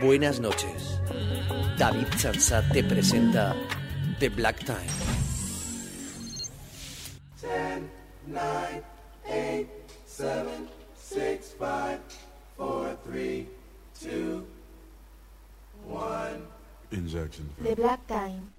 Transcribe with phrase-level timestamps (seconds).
[0.00, 1.00] Buenas noches.
[1.78, 3.54] David Chansat te presenta
[4.18, 5.11] The Black Time.
[17.60, 18.51] The Black Time.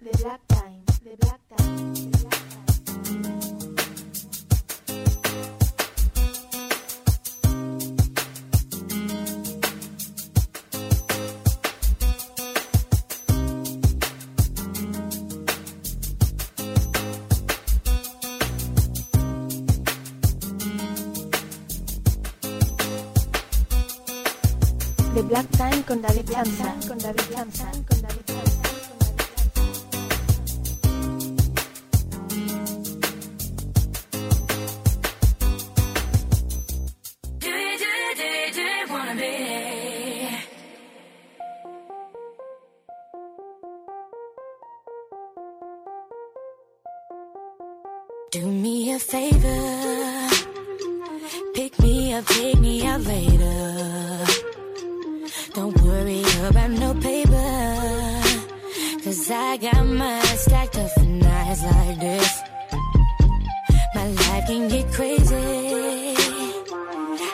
[64.46, 66.16] Can get crazy.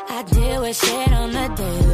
[0.09, 1.88] I deal with shit on the daily.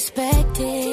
[0.00, 0.89] respected.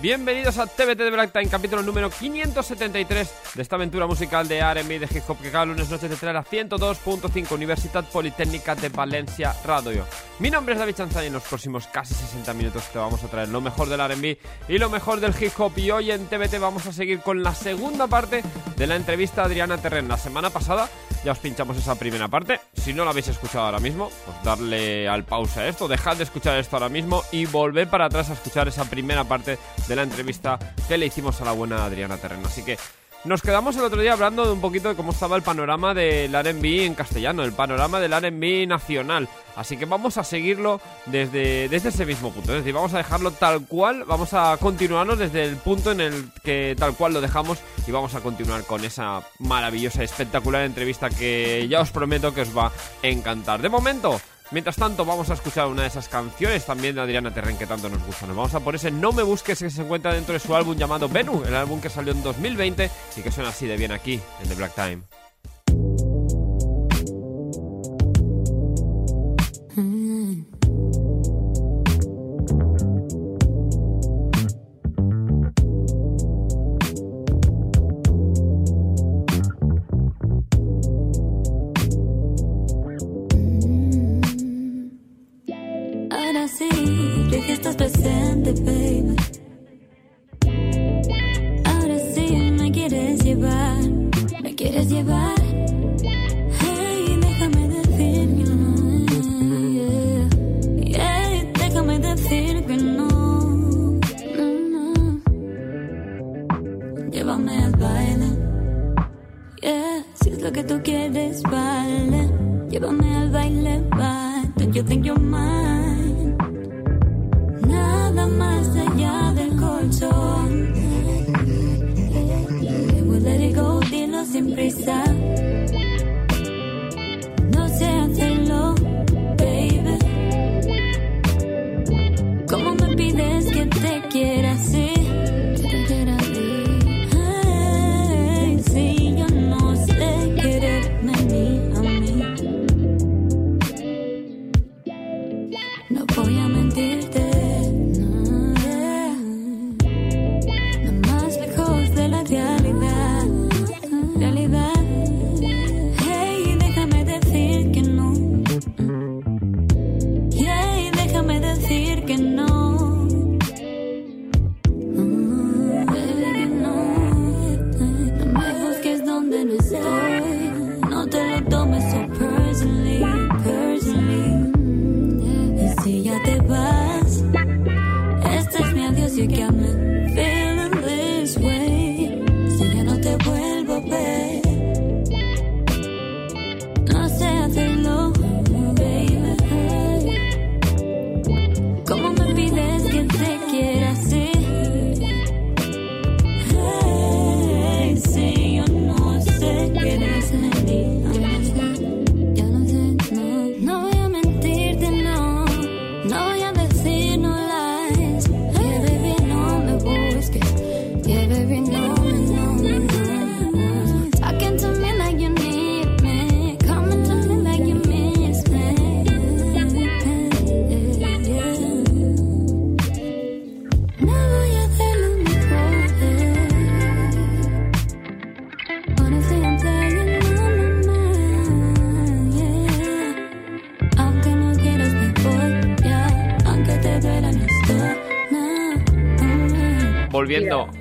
[0.00, 4.98] Bienvenidos a TBT de Black Time, capítulo número 573 de esta aventura musical de R&B
[4.98, 9.54] de hip hop que cada lunes noche te trae a 102.5 Universidad Politécnica de Valencia
[9.62, 10.06] Radio.
[10.38, 13.28] Mi nombre es David Chanzani y en los próximos casi 60 minutos te vamos a
[13.28, 14.38] traer lo mejor del R&B
[14.68, 17.54] y lo mejor del hip hop y hoy en TBT vamos a seguir con la
[17.54, 18.42] segunda parte
[18.76, 20.08] de la entrevista a Adriana Terren.
[20.08, 20.88] La semana pasada
[21.24, 22.60] ya os pinchamos esa primera parte.
[22.74, 26.24] Si no la habéis escuchado ahora mismo, pues darle al pausa a esto, dejad de
[26.24, 29.58] escuchar esto ahora mismo y volver para atrás a escuchar esa primera parte
[29.90, 30.56] de la entrevista
[30.86, 32.46] que le hicimos a la buena Adriana Terreno.
[32.46, 32.78] Así que
[33.24, 36.32] nos quedamos el otro día hablando de un poquito de cómo estaba el panorama del
[36.32, 39.28] R&B en castellano, el panorama del R&B nacional.
[39.56, 42.52] Así que vamos a seguirlo desde, desde ese mismo punto.
[42.52, 46.30] Es decir, vamos a dejarlo tal cual, vamos a continuarnos desde el punto en el
[46.44, 51.66] que tal cual lo dejamos y vamos a continuar con esa maravillosa, espectacular entrevista que
[51.68, 53.60] ya os prometo que os va a encantar.
[53.60, 54.20] De momento,
[54.52, 57.88] Mientras tanto, vamos a escuchar una de esas canciones también de Adriana Terren que tanto
[57.88, 58.26] nos gusta.
[58.26, 60.76] Nos vamos a por ese No Me Busques que se encuentra dentro de su álbum
[60.76, 64.20] llamado Venu, el álbum que salió en 2020 y que suena así de bien aquí,
[64.42, 65.19] en The Black Time.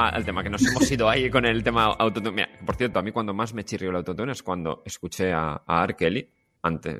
[0.09, 2.31] Al tema, que nos hemos ido ahí con el tema autotune.
[2.31, 5.63] Mira, por cierto, a mí cuando más me chirrió el autotune es cuando escuché a,
[5.65, 5.95] a R.
[5.95, 6.29] Kelly,
[6.61, 6.97] antes,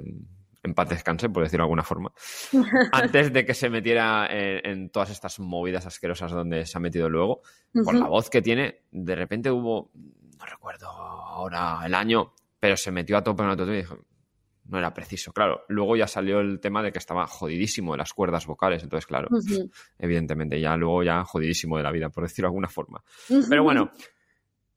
[0.63, 2.11] en paz descanse, por decirlo de alguna forma,
[2.91, 7.09] antes de que se metiera en, en todas estas movidas asquerosas donde se ha metido
[7.09, 7.41] luego,
[7.83, 12.91] por la voz que tiene, de repente hubo, no recuerdo ahora el año, pero se
[12.91, 13.95] metió a tope en el autotune y dije,
[14.69, 15.33] no era preciso.
[15.33, 19.05] Claro, luego ya salió el tema de que estaba jodidísimo de las cuerdas vocales, entonces
[19.07, 19.27] claro,
[19.97, 23.03] evidentemente ya luego ya jodidísimo de la vida, por decirlo de alguna forma.
[23.49, 23.91] Pero bueno,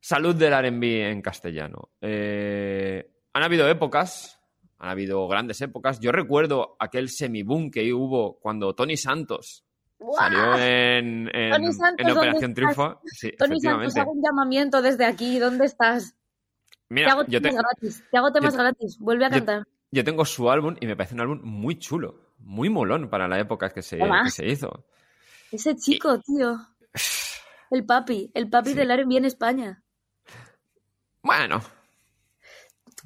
[0.00, 1.90] salud del R&B en castellano.
[2.00, 4.40] Eh, han habido épocas,
[4.78, 6.00] han habido grandes épocas.
[6.00, 9.64] Yo recuerdo aquel semiboom que hubo cuando Tony Santos
[10.18, 12.54] salió en, en, Tony Santos, en ¿dónde Operación?
[12.54, 13.00] Triunfo.
[13.04, 14.00] Sí, Tony Santos, efectivamente.
[14.00, 15.38] hago un llamamiento desde aquí.
[15.38, 16.14] ¿Dónde estás?
[16.88, 18.04] te Mira, hago te- temas gratis.
[18.10, 18.98] Te hago temas yo- gratis.
[18.98, 19.58] Vuelve a cantar.
[19.60, 19.64] yo
[20.04, 23.68] tengo su álbum y me parece un álbum muy chulo, muy molón para la época
[23.70, 23.98] que se,
[24.30, 24.86] se hizo.
[25.50, 26.56] Ese chico, tío.
[27.70, 29.82] El papi, el papi del R&B en España.
[31.22, 31.62] Bueno,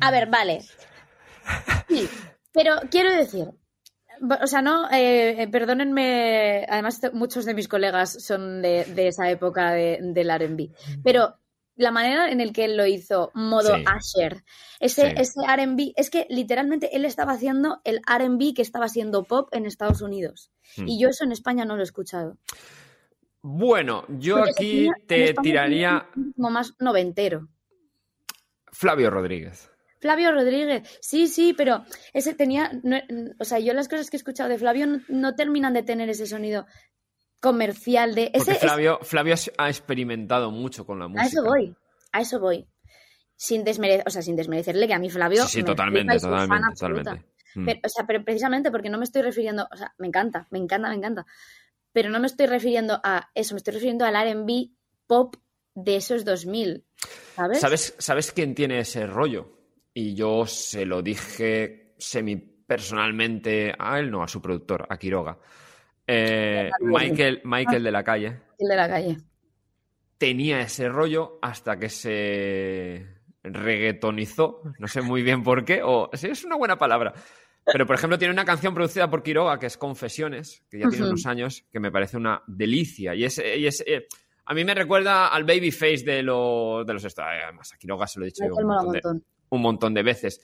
[0.01, 0.63] A ver, vale.
[1.89, 2.09] Sí,
[2.53, 3.47] pero quiero decir,
[4.43, 9.31] o sea, no, eh, eh, perdónenme, además muchos de mis colegas son de, de esa
[9.31, 10.71] época de- del R&B,
[11.05, 11.37] pero
[11.77, 13.85] la manera en el que él lo hizo, modo Sí.
[13.87, 14.43] Asher,
[14.81, 15.15] ese, Sí.
[15.19, 19.67] ese R&B, es que literalmente él estaba haciendo el R&B que estaba siendo pop en
[19.67, 20.51] Estados Unidos.
[20.77, 20.89] Hmm.
[20.89, 22.39] Y yo eso en España no lo he escuchado.
[23.43, 27.47] bueno, yo Porque aquí te tiraría ritmo más noventero.
[28.73, 29.71] Flavio Rodríguez.
[30.01, 33.01] Flavio Rodríguez, sí, sí, pero ese tenía, no-
[33.39, 36.09] o sea, yo las cosas que he escuchado de Flavio no, no terminan de tener
[36.11, 36.67] ese sonido
[37.41, 41.25] comercial de Porque ese, es- Flavio, Flavio ha experimentado mucho con la música.
[41.25, 41.75] a eso voy,
[42.13, 42.67] a eso voy,
[43.37, 46.75] sin desmerecer, o sea, sin desmerecerle que a mí Flavio Sí, sí, me totalmente, totalmente,
[46.75, 47.25] totalmente.
[47.55, 47.65] Mm.
[47.67, 50.59] Pero, o sea, pero precisamente porque no me estoy refiriendo, o sea, me encanta, me
[50.59, 51.27] encanta, me encanta,
[51.93, 54.71] pero no me estoy refiriendo a eso, me estoy refiriendo al R&B
[55.07, 55.37] pop
[55.75, 56.85] de esos 2000,
[57.35, 57.61] ¿sabes?
[57.61, 59.53] ¿Sabes, ¿Sabes quién tiene ese rollo?
[59.95, 65.39] Y yo se lo dije semi personalmente a él, no, a su productor, a Quiroga.
[66.07, 69.17] Eh, Michael, Michael de la calle El de la calle.
[70.19, 73.07] tenía ese rollo hasta que se
[73.43, 77.13] reggaetonizó, no sé muy bien por qué, o sí, es una buena palabra.
[77.65, 81.07] Pero, por ejemplo, tiene una canción producida por Quiroga que es Confesiones, que ya tiene
[81.09, 83.13] unos años, que me parece una delicia.
[83.17, 84.07] Y es, y es eh,
[84.45, 88.21] a mí me recuerda al Babyface de los, de los esta- Además, a Quiroga se
[88.21, 90.41] lo he dicho yo un montón, de, un montón de veces.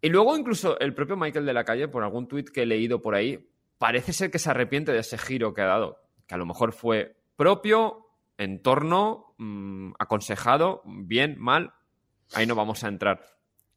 [0.00, 3.02] Y luego, incluso, el propio Michael de la calle, por algún tuit que he leído
[3.02, 3.44] por ahí,
[3.78, 6.00] parece ser que se arrepiente de ese giro que ha dado.
[6.26, 8.06] Que a lo mejor fue propio,
[8.38, 11.72] entorno, mm, aconsejado, bien, mal.
[12.34, 13.20] Ahí no vamos a entrar.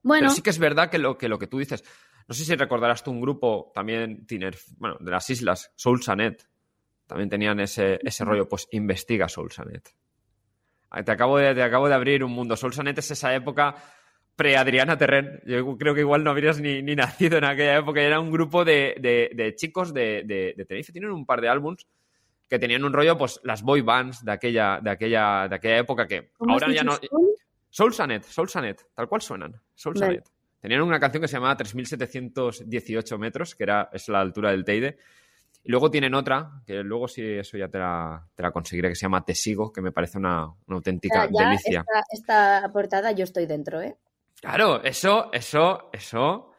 [0.02, 1.84] Bueno, Pero sí que es verdad que lo, que lo que tú dices.
[2.28, 6.48] No sé si recordarás tú un grupo también tiner, bueno, de las islas, Soul Sanet.
[7.08, 9.96] También tenían ese, ese rollo, pues investiga Soul Sanet.
[11.06, 12.56] Te acabo, de, te acabo de abrir un mundo.
[12.56, 13.76] Soul Sanet es esa época
[14.40, 15.42] pre-Adriana Terren.
[15.46, 18.02] Yo creo que igual no habrías ni, ni nacido en aquella época.
[18.02, 20.94] Era un grupo de, de- de chicos de, de, Tenerife.
[20.94, 21.86] Tienen un par de álbums
[22.48, 26.08] que tenían un rollo, pues las boy bands de aquella, de aquella, de aquella época
[26.08, 26.94] que ¿cómo has ahora ya no.
[26.94, 27.36] Soul?
[27.70, 29.54] Soul Sanet, Soul Sanet, tal cual suenan.
[29.76, 30.06] Soul Vale.
[30.06, 30.30] Sanet.
[30.62, 34.98] Tenían una canción que se llamaba 3718 metros, que era, es la altura del Teide.
[35.64, 38.96] Y luego tienen otra, que luego sí, eso ya te la, te la conseguiré, que
[38.96, 41.80] se llama Te Sigo, que me parece una, una auténtica Ya, ya delicia.
[42.12, 43.96] Esta, esta portada yo estoy dentro, ¿eh?
[44.42, 46.52] Claro, eso, eso, eso,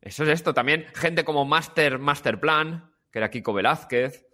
[0.00, 0.54] eso es esto.
[0.54, 4.26] También gente como Master, Master Plan, que era Kiko Velázquez.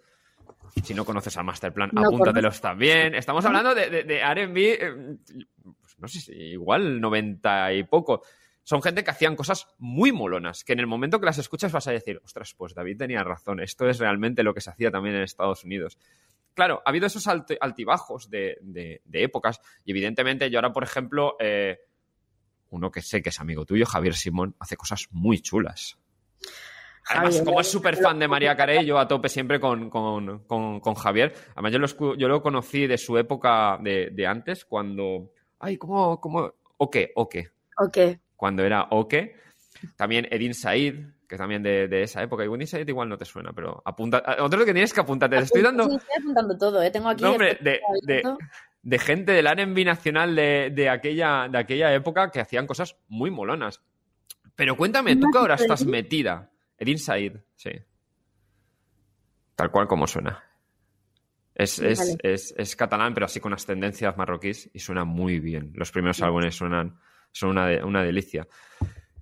[0.83, 3.13] Si no conoces a Master Plan, No apúntatelos también.
[3.15, 5.17] Estamos hablando de, de, de R&B, eh,
[5.79, 8.23] pues no sé si igual 90 y poco.
[8.63, 11.87] Son gente que hacían cosas muy molonas, que en el momento que las escuchas vas
[11.87, 15.15] a decir, ostras, pues David tenía razón, esto es realmente lo que se hacía también
[15.17, 15.97] en Estados Unidos.
[16.53, 20.83] Claro, ha habido esos alt- altibajos de, de- de épocas y evidentemente yo ahora, por
[20.85, 21.77] ejemplo, eh,
[22.73, 25.97] uno que sé que es amigo tuyo, Javier Simón, hace cosas muy chulas.
[27.07, 30.39] Además, Javier, como es súper fan de María Carey, yo a tope siempre con, con-
[30.45, 31.33] con- con Javier.
[31.53, 35.31] Además, yo lo, yo lo conocí de su época de, de antes, cuando...
[35.59, 36.19] Ay, ¿cómo?
[36.21, 36.53] cómo?
[36.77, 37.51] Oke, Oke.
[37.77, 37.97] Ok.
[38.35, 39.35] Cuando era Oke.
[39.97, 40.95] También Edin Said,
[41.27, 42.43] que también de, de esa época.
[42.45, 44.23] Y Edin Said igual no te suena, pero apunta...
[44.39, 45.35] Otro que tienes que apuntarte.
[45.37, 45.89] Te estoy dando...
[45.89, 46.89] Sí, estoy apuntando todo, ¿eh?
[46.89, 47.23] Tengo aquí...
[47.23, 48.23] No, hombre, el- de, de-
[48.83, 53.31] de gente del R&B nacional de, de aquella, de aquella época que hacían cosas muy
[53.31, 53.81] molonas.
[54.55, 56.51] Pero cuéntame, tú que ahora estás metida.
[56.77, 57.71] Edin Said, sí.
[59.55, 60.43] Tal cual como suena.
[61.55, 62.17] Es, es, Vale.
[62.23, 65.71] es- es catalán, pero así con ascendencias marroquíes y suena muy bien.
[65.75, 66.99] Los primeros álbumes suenan,
[67.31, 68.47] son una, de- una delicia.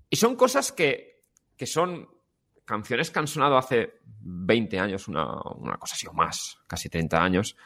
[0.09, 1.23] Y son cosas que,
[1.57, 2.09] que son
[2.65, 5.25] canciones que han sonado hace 20 años, una,
[5.55, 7.57] una cosa así o más, casi 30 años.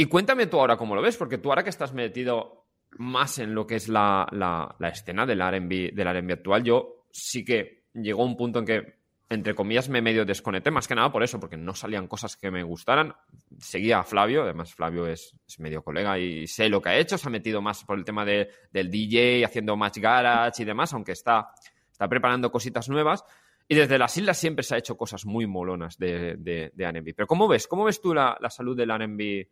[0.00, 2.66] Y cuéntame tú ahora cómo lo ves, porque tú ahora que estás metido
[2.98, 7.06] más en lo que es la, la- la escena del R&B, del R&B actual, yo
[7.10, 8.94] sí que llegó un punto en que,
[9.28, 12.48] entre comillas, me medio desconecté, más que nada por eso, porque no salían cosas que
[12.52, 13.12] me gustaran.
[13.58, 17.18] Seguía a Flavio, además Flavio es, es medio colega y sé lo que ha hecho,
[17.18, 20.94] se ha metido más por el tema de- del DJ, haciendo match garage y demás,
[20.94, 21.48] aunque está,
[21.90, 23.24] está preparando cositas nuevas.
[23.66, 27.14] Y desde las islas siempre se ha hecho cosas muy molonas de, de, de R&B.
[27.14, 27.66] Pero ¿cómo ves?
[27.66, 29.46] ¿Cómo ves tú la, la salud del R&B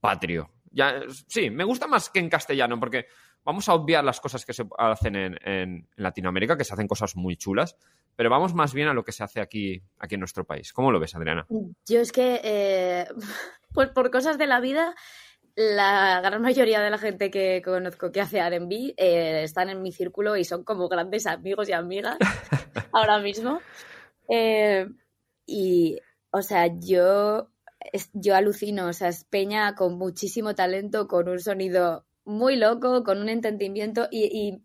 [0.00, 0.50] patrio?
[0.70, 3.06] Ya, sí, me gusta más que en castellano, porque
[3.44, 7.16] vamos a obviar las cosas que se hacen en, en- Latinoamérica, que se hacen cosas
[7.16, 7.76] muy chulas,
[8.14, 10.72] pero vamos más bien a lo que se hace aquí, aquí en nuestro país.
[10.72, 11.46] ¿Cómo lo ves, Adriana?
[11.86, 13.06] Yo es que, eh,
[13.72, 14.94] pues por cosas de la vida,
[15.56, 19.90] la gran mayoría de la gente que conozco que hace R&B eh, están en mi
[19.92, 22.18] círculo y son como grandes amigos y amigas
[22.92, 23.60] ahora mismo.
[24.28, 24.86] Eh,
[25.46, 25.98] y,
[26.30, 27.48] o sea, yo
[27.92, 33.04] es- yo alucino, o sea, es Peña con muchísimo talento, con un sonido muy loco,
[33.04, 34.64] con un entendimiento y, y-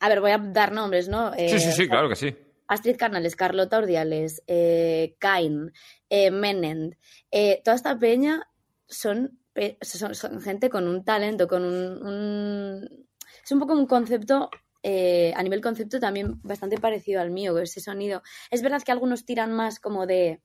[0.00, 1.32] a ver, voy a dar nombres, ¿no?
[1.34, 2.36] Sí, Eh, sí, sí, claro que sí.
[2.68, 5.72] Astrid Carnales, Carlota Ordiales, eh, Kain,
[6.10, 6.96] eh, Menend,
[7.30, 8.48] eh, toda esta peña
[8.86, 9.40] son,
[9.80, 13.08] son, son gente con un talento, con un, un-
[13.44, 14.50] Es un poco un concepto,
[14.82, 18.22] eh, a nivel concepto también bastante parecido al mío, ese sonido.
[18.50, 20.42] Es verdad que algunos tiran más como de,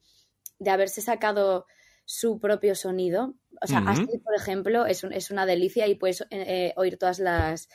[0.60, 1.66] de haberse sacado
[2.06, 3.36] su propio sonido.
[3.62, 3.80] O sea.
[3.80, 7.70] Astrid, por ejemplo, es, un- es una delicia y puedes eh, eh, oír todas las,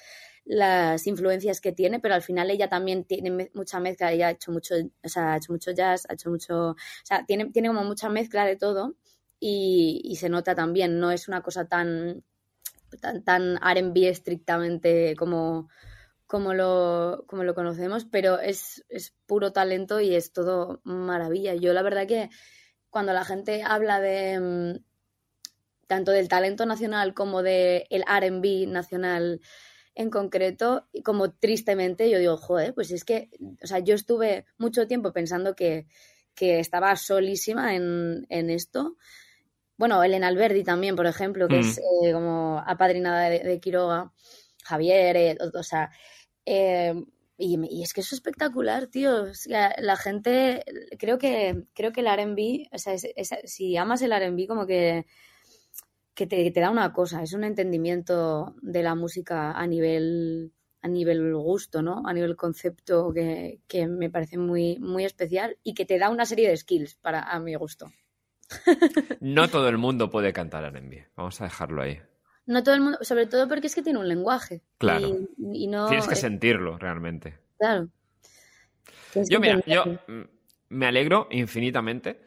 [0.45, 4.31] las influencias que tiene, pero al final ella también tiene me- mucha mezcla, ella ha
[4.33, 7.69] hecho mucho, o sea, ha hecho mucho jazz, ha hecho mucho, o sea, tiene, tiene
[7.69, 8.97] como mucha mezcla de todo
[9.41, 12.23] y, y se nota también, no es una cosa tan,
[13.01, 15.69] tan, tan R&B estrictamente como,
[16.27, 21.55] como, lo, como lo conocemos, pero es, es puro talento y es todo maravilla.
[21.55, 22.31] Yo la verdad que
[22.91, 24.85] cuando la gente habla de mm,
[25.87, 29.41] tanto del talento nacional como del R&B nacional
[29.95, 33.31] en concreto, como tristemente yo digo, joder, pues es que,
[33.63, 35.87] o sea, yo estuve mucho tiempo pensando que,
[36.35, 38.97] que estaba solísima en, en esto.
[39.77, 41.61] Bueno, Elena Alberdi también, por ejemplo, que Mm.
[41.61, 44.13] es eh, como apadrinada de, de Quiroga,
[44.65, 45.91] Javier, eh, o, o sea,
[46.45, 46.95] eh,
[47.39, 49.27] y, es que es espectacular, tío.
[49.47, 50.65] La gente,
[50.99, 55.07] creo que, creo que el R&B, o sea, si amas el R&B, como que
[56.19, 60.89] que te, te da una cosa, es un entendimiento de la música a nivel a
[60.89, 62.03] nivel gusto, ¿no?
[62.07, 66.27] A nivel concepto que, que me parece muy, muy especial y que te da una
[66.27, 67.93] serie de skills para a mi gusto.
[69.21, 71.07] No todo el mundo puede cantar R&B.
[71.15, 72.01] Vamos a dejarlo ahí.
[72.49, 74.63] No todo el mundo, sobre todo porque es que tiene un lenguaje.
[74.79, 75.07] Claro.
[75.37, 75.87] Y, y no.
[75.87, 77.39] Tienes que sentirlo realmente.
[77.59, 77.89] Claro.
[79.13, 79.85] Tienes Yo, mira, yo
[80.71, 82.19] me alegro infinitamente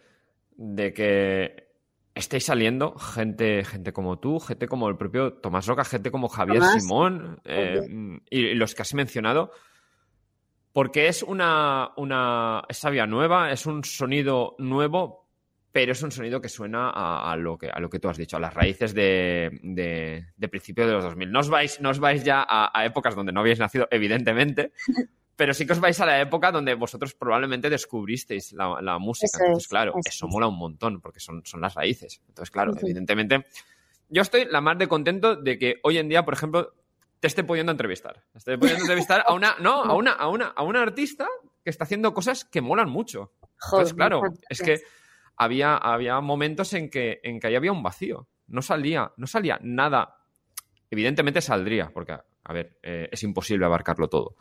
[0.52, 1.72] de que
[2.14, 6.60] estéis saliendo gente, gente como tú, gente como el propio Tomás Roca, gente como Javier
[6.60, 7.82] Tomás, Simón eh,
[8.30, 9.52] y los que has mencionado,
[10.72, 15.21] porque es una, una es sabia nueva, es un sonido nuevo,
[15.72, 18.18] pero es un sonido que suena a, a lo, que, a lo que tú has
[18.18, 21.32] dicho, a las raíces de, de, de principios de los 2000.
[21.32, 24.74] No os vais, no os vais ya a, a épocas donde no habéis nacido, evidentemente,
[25.36, 29.28] pero sí que os vais a la época donde vosotros probablemente descubristeis la, la música.
[29.38, 30.32] Eso Entonces, es, claro, eso eso es.
[30.32, 32.22] mola un montón, porque son, son las raíces.
[32.28, 33.46] Entonces, claro, evidentemente,
[34.10, 36.74] yo estoy la más de contento de que hoy en día, por ejemplo,
[37.22, 38.24] te esté pudiendo entrevistar.
[38.34, 41.28] Te esté pudiendo entrevistar a una, no, a una, a una, a una artista
[41.64, 43.32] que está haciendo cosas que molan mucho.
[43.58, 44.82] Joder, Entonces, claro, es que
[45.38, 48.28] había, había momentos en que, en que ahí había un vacío.
[48.48, 50.18] No salía, no salía nada.
[50.90, 52.14] Evidentemente saldría, porque,
[52.44, 54.36] a ver, eh, es imposible abarcarlo todo.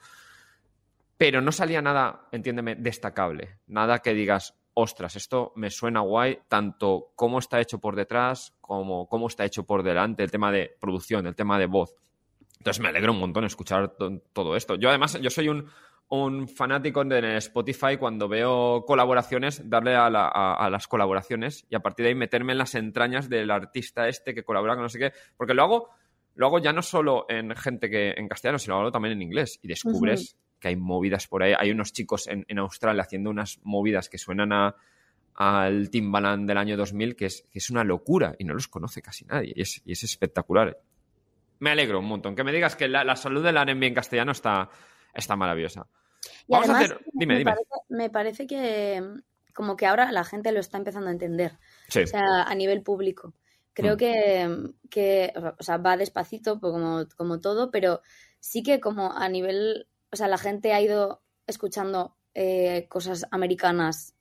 [1.17, 3.59] Pero no salía nada, entiéndeme, destacable.
[3.67, 9.07] Nada que digas, ostras, esto me suena guay, tanto cómo está hecho por detrás, como
[9.07, 11.95] cómo está hecho por delante, el tema de producción, el tema de voz.
[12.59, 14.77] Entonces me alegro un montón escuchar to- todo esto.
[14.77, 15.67] Yo además, yo soy un,
[16.11, 21.75] un fanático de Spotify cuando veo colaboraciones, darle a, la- a- a las colaboraciones y
[21.77, 24.89] a partir de ahí meterme en las entrañas del artista este que colabora con no
[24.89, 25.89] sé qué, porque lo hago,
[26.35, 29.23] lo hago ya no solo en gente que en castellano, sino lo hago también en
[29.23, 31.55] inglés y descubres que hay movidas por ahí.
[31.57, 34.75] Hay unos chicos en, en Australia haciendo unas movidas que suenan a
[35.37, 39.01] al Timbaland del año 2000 que es, que es una locura y no los conoce
[39.01, 40.77] casi nadie y es, y es espectacular.
[41.61, 42.35] Me alegro un montón.
[42.35, 44.69] Que me digas que la, la salud del R&B en castellano está,
[45.15, 45.87] está maravillosa.
[46.47, 47.51] Y Vamos a además, hacer- dime, me, dime.
[47.53, 49.23] Parece, me parece que mm,
[49.55, 51.59] como que ahora la gente lo está empezando a entender.
[51.89, 52.01] Sí.
[52.03, 53.35] O sea, a nivel público.
[53.73, 53.99] Creo Mm.
[53.99, 58.03] que, que, o sea, va despacito, pues, como, como todo, pero
[58.41, 64.15] sí que como a nivel, o sea, la gente ha ido escuchando eh, cosas americanas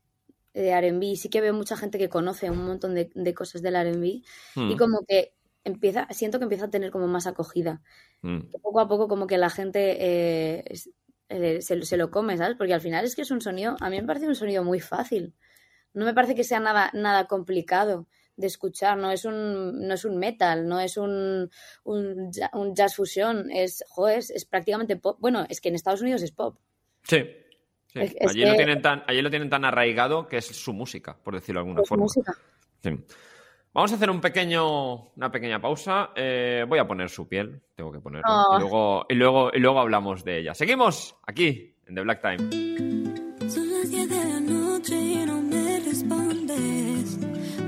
[0.53, 3.75] de R&B, sí que veo mucha gente que conoce un montón de, de cosas del
[3.75, 4.23] R&B
[4.55, 5.33] Mm, y como que
[5.63, 7.81] empieza, siento que empieza a tener como más acogida.
[8.21, 8.51] mm.
[8.61, 10.63] Poco a poco como que la gente eh,
[11.29, 12.57] eh, se, se lo come, ¿sabes?
[12.57, 14.79] Porque al final es que es un sonido, a mí me parece un sonido muy
[14.79, 15.33] fácil.
[15.93, 20.05] No me parece que sea nada, nada complicado de escuchar, no es un, no es
[20.05, 21.49] un metal, no es un,
[21.83, 23.83] un, ja- un jazz fusión, es,
[24.15, 25.17] es, es prácticamente pop.
[25.19, 26.57] Bueno, es que en Estados Unidos es pop.
[27.03, 27.17] Sí.
[27.91, 27.99] sí.
[27.99, 31.17] Es- es allí, lo tienen tan, allí lo tienen tan arraigado que es su música,
[31.21, 32.03] por decirlo de alguna forma.
[32.03, 32.33] música.
[32.81, 32.91] Sí.
[33.71, 36.09] Vamos a hacer un pequeño, una pequeña pausa.
[36.15, 38.25] Eh, voy a poner su piel, tengo que ponerlo.
[38.27, 38.55] Oh.
[38.57, 40.55] Y, luego, y, luego, y luego hablamos de ella.
[40.55, 42.37] Seguimos aquí, en The Black Time.
[43.47, 47.19] Son las 10 de la noche y no me respondes.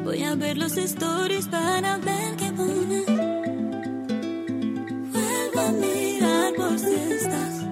[0.04, 3.06] Voy a ver los stories para ver qué pones.
[5.12, 7.66] Vuelvo a mirar por si estás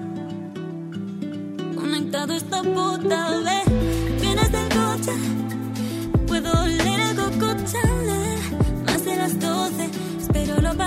[1.76, 3.69] conectado esta puta vez.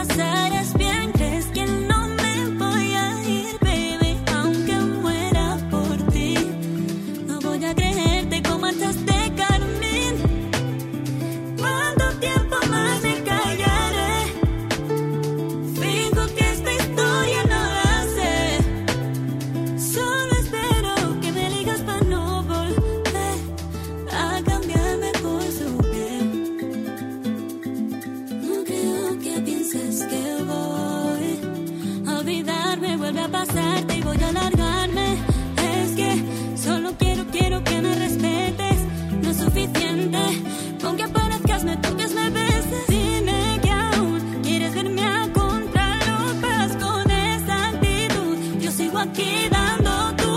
[0.07, 1.02] Pasarás bien.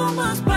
[0.05, 0.54] Dando tumbos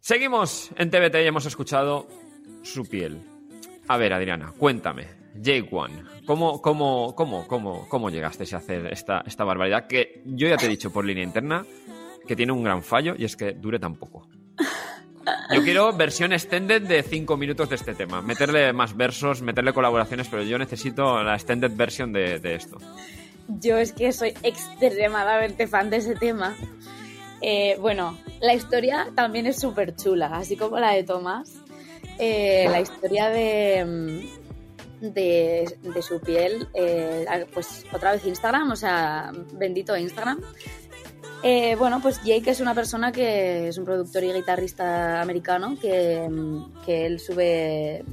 [0.00, 2.06] Seguimos en TBT y hemos escuchado
[2.62, 3.20] su piel.
[3.88, 5.08] A ver, Adriana, cuéntame.
[5.34, 9.86] Jake One, ¿cómo, cómo, cómo, cómo, cómo llegaste a hacer esta, esta barbaridad?
[9.86, 11.66] Que yo ya te he dicho por línea interna
[12.26, 14.28] que tiene un gran fallo y es que dure tan poco.
[15.54, 18.22] Yo quiero versión extended de 5 minutos de este tema.
[18.22, 22.78] Meterle más versos, meterle colaboraciones, pero yo necesito la extended version de, de esto.
[23.48, 26.56] Yo es que soy extremadamente fan de ese tema.
[27.40, 31.54] Eh, bueno, la historia también es súper chula, así como la de Tomás.
[32.18, 38.76] Eh, la historia de, mm, de, de su piel, eh, pues otra vez Instagram, o
[38.76, 40.40] sea, bendito Instagram.
[41.42, 46.26] Eh, bueno, pues Jake es una persona que es un productor y guitarrista americano que,
[46.28, 48.04] mm, que él sube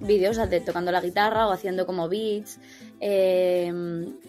[0.00, 2.58] vídeos de- tocando la guitarra o haciendo como beats
[3.00, 3.72] eh,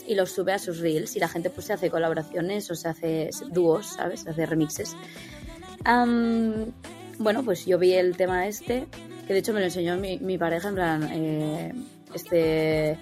[0.08, 2.88] y los sube a sus reels y la gente pues se hace colaboraciones o se
[2.88, 4.22] hace dúos, ¿sabes?
[4.22, 4.96] Se hace remixes.
[7.20, 8.88] Bueno, pues yo vi el tema este,
[9.26, 11.74] que de hecho me lo enseñó mi, mi pareja, en plan, eh,
[12.14, 12.98] este...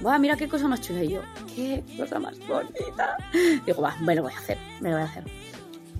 [0.00, 1.02] Buah, mira qué cosa más chula.
[1.04, 1.20] Y yo,
[1.54, 3.16] qué cosa más bonita.
[3.66, 5.24] Digo, va, me lo voy a hacer, me lo voy a hacer.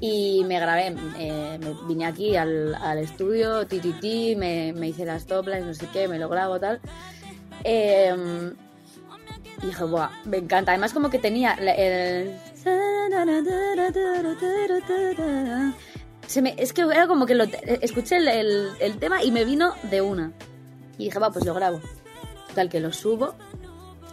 [0.00, 5.04] Y me grabé, eh, vine aquí al, al estudio, ti, ti, ti, me, me hice
[5.07, 6.80] las toplas, no sé qué, me lo grabo, tal.
[7.62, 8.14] Eh,
[9.62, 10.72] y dije, buah, me encanta.
[10.72, 12.35] Además, como que tenía el.
[16.26, 19.44] Se me, es que era como que lo, escuché el, el- el tema y me
[19.44, 20.33] vino de una.
[20.98, 21.80] Y dije, va, pues lo grabo.
[22.54, 23.35] Tal que lo subo,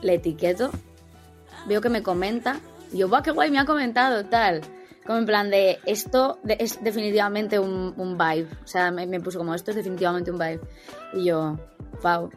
[0.02, 0.72] le etiqueto,
[1.68, 2.60] veo que me comenta.
[2.94, 4.62] Y yo, va, qué guay, me ha comentado, tal.
[5.06, 8.48] Como en plan de, esto de- es definitivamente un, un vibe.
[8.64, 10.60] O sea, me, me puso como, esto es definitivamente un vibe.
[11.14, 11.58] Y yo,
[12.04, 12.30] wow.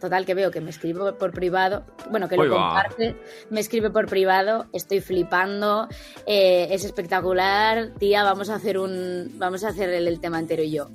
[0.00, 1.84] Total, que veo que me escribe por, privado.
[2.10, 3.16] Bueno, que lo comparte.
[3.48, 4.66] Me escribe por privado.
[4.72, 5.88] Estoy flipando.
[6.26, 7.92] eh, es espectacular.
[7.98, 9.32] Tía, vamos a hacer un.
[9.38, 10.88] Vamos a hacer el, el tema entero y yo.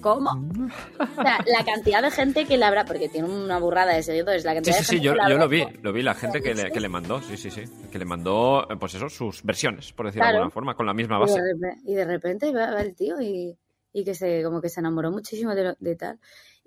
[0.00, 0.30] ¿Cómo?
[0.30, 2.84] O sea, la cantidad de gente que le habrá.
[2.84, 4.44] Porque tiene una burrada de seguidores.
[4.44, 6.14] La Sí, cantidad sí, de sí, gente yo, que yo lo vi, lo vi, la
[6.14, 6.70] gente que le, Sí.
[6.72, 10.06] que le mandó, sí, sí, sí, que le mandó, eh, pues eso, sus versiones, por
[10.06, 11.40] decirlo de alguna forma, con la misma base.
[11.40, 13.56] de, y de repente va, va el tío y,
[13.92, 16.18] y que se como que se enamoró muchísimo de, lo- de tal.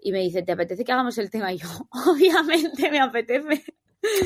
[0.06, 1.54] Y me dice, ¿te apetece que hagamos el tema?
[1.54, 1.68] Y yo,
[2.12, 3.64] obviamente me apetece.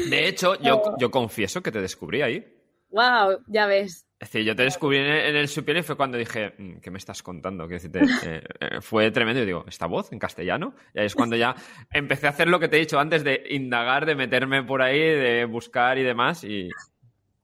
[0.10, 2.44] De hecho, yo, yo confieso que te descubrí ahí.
[2.90, 4.07] wow, ya ves.
[4.20, 6.78] Es decir, yo te descubrí en el, en el Supiel y fue cuando dije, "Mm,
[6.80, 7.68] ¿qué me estás contando?
[7.68, 9.44] Decirte, eh, eh, fue tremendo.
[9.44, 10.74] Y digo, ¿esta voz en castellano?
[10.96, 11.56] Y ahí es cuando ya
[11.92, 15.00] empecé a hacer lo que te he dicho antes de indagar, de meterme por ahí,
[15.00, 16.68] de buscar y demás y,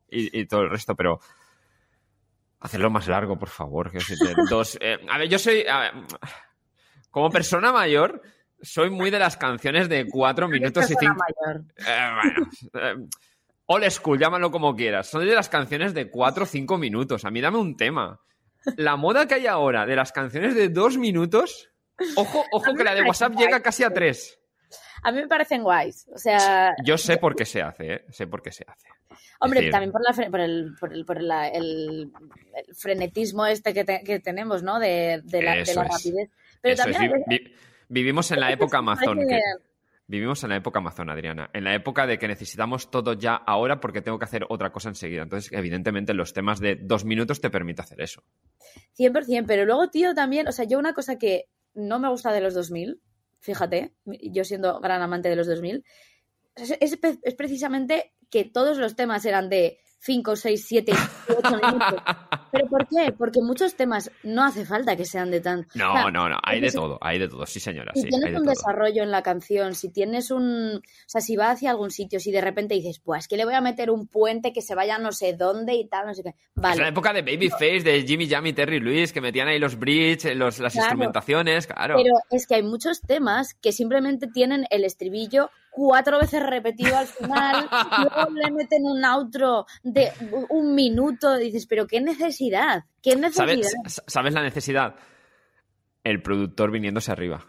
[0.10, 0.96] y, y todo el resto.
[0.96, 1.20] Pero
[2.60, 3.92] hacerlo más largo, por favor.
[3.92, 5.92] Decirte, dos, eh, a ver, yo soy, a ver,
[7.12, 8.20] como persona mayor,
[8.64, 12.52] soy muy de las canciones de cuatro minutos y Persona cinco, mayor.
[12.74, 13.08] bueno,
[13.74, 15.08] Old School, llámalo como quieras.
[15.08, 17.26] Son de las canciones de 4 o 5 minutos.
[17.26, 18.20] A mí dame un tema.
[18.78, 21.70] La moda que hay ahora de las canciones de 2 minutos.
[22.16, 24.40] Ojo, ojo que la de WhatsApp llega casi a 3.
[25.04, 26.08] A mí me parecen guays.
[26.14, 28.06] O sea, Yo sé por qué se hace, ¿eh?
[28.10, 28.88] Sé por qué se hace.
[29.42, 32.10] hombre, decir- también por, la, por, el, por, el, por la- el-
[32.56, 34.80] el frenetismo este que, te- que tenemos, ¿no?
[34.80, 36.30] De, de la, de la rapidez.
[36.62, 37.56] Pero Eso es, también vi- vi-
[37.90, 39.18] vivimos en la época Amazon.
[39.18, 39.73] parece- que-
[40.14, 41.50] vivimos en la época Amazon, Adriana.
[41.54, 44.90] En la época de que necesitamos todo ya ahora porque tengo que hacer otra cosa
[44.90, 45.24] enseguida.
[45.24, 48.22] Entonces, evidentemente, los temas de dos minutos te permite hacer eso.
[48.98, 52.42] 100%, pero luego, tío, también, o sea, yo una cosa que no me gusta de
[52.42, 53.02] los 2000,
[53.40, 55.84] fíjate, yo siendo gran amante de los 2000,
[56.56, 60.92] es, es es precisamente que todos los temas eran de 5, 6, 7,
[61.30, 62.02] 8 minutos.
[62.52, 63.14] ¿Pero por qué?
[63.18, 65.62] Porque muchos temas no hace falta que sean de tan...
[65.62, 66.38] o No, sea, no, no.
[66.44, 67.46] Hay de todo, hay de todo.
[67.46, 67.92] Sí, señora.
[67.96, 68.52] Si Sí, tienes hay de un todo.
[68.54, 70.76] desarrollo en la canción, si tienes un...
[70.78, 73.46] O sea, si va hacia algún sitio, si de repente dices, pues es que le
[73.46, 76.22] voy a meter un puente que se vaya no sé dónde y tal, no sé
[76.24, 76.30] qué.
[76.30, 79.58] Es la Vale, época de Babyface, de Jimmy Jam y Terry Lewis, que metían ahí
[79.58, 80.88] los bridge, los, las Claro.
[80.88, 81.96] instrumentaciones, claro.
[81.96, 87.08] pero es que hay muchos temas que simplemente tienen el estribillo cuatro veces repetido al
[87.08, 90.12] final, luego le meten un outro de
[90.50, 93.46] un minuto, dices, pero qué necesidad, qué necesidad.
[93.46, 94.96] ¿Sabes, ¿Sabes la necesidad?
[96.04, 97.46] El productor viniéndose arriba.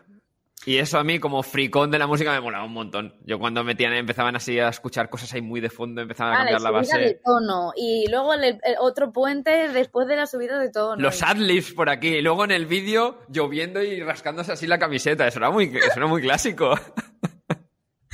[0.67, 3.15] Y eso a mí, como fricón de la música, me molaba un montón.
[3.27, 6.53] Yo cuando metían, empezaban así a escuchar cosas ahí muy de fondo, empezaban a Vale,
[6.53, 7.21] cambiar la de base.
[7.23, 10.97] tono y luego el, el otro puente después de la subida de tono.
[11.03, 12.09] Los adlibs por aquí.
[12.09, 15.27] Y luego en el vídeo, lloviendo y rascándose así la camiseta.
[15.27, 16.75] Eso era muy, eso era muy clásico.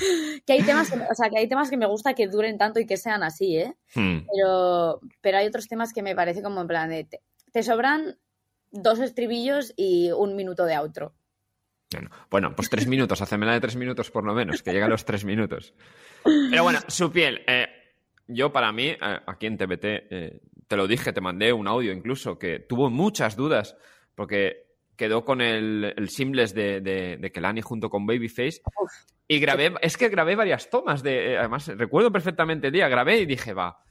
[0.47, 2.81] Que hay temas, que, o sea, que hay temas que me gusta que duren tanto
[2.81, 3.75] y que sean así, ¿eh?
[3.95, 4.21] Hmm.
[4.33, 7.21] Pero, pero hay otros temas que me parece como en plan de, te,
[7.53, 8.19] te sobran
[8.71, 11.15] dos estribillos y un minuto de outro.
[11.93, 14.89] Bueno, bueno, pues tres minutos, hacémela de tres minutos por lo menos, que llega a
[14.89, 15.75] los tres minutos.
[16.23, 17.43] Pero bueno, su piel.
[17.47, 17.67] eh,
[18.29, 21.93] yo para mí, eh, aquí en TBT, eh, te lo dije, te mandé un audio
[21.93, 23.77] incluso, que tuvo muchas dudas,
[24.15, 24.70] porque
[25.01, 28.61] quedó con el, el seamless de, de, de Kelani junto con Babyface.
[28.79, 28.93] Uf.
[29.27, 33.21] Y grabé, es que grabé varias tomas de, eh, además recuerdo perfectamente el día, grabé
[33.21, 33.83] y dije, va,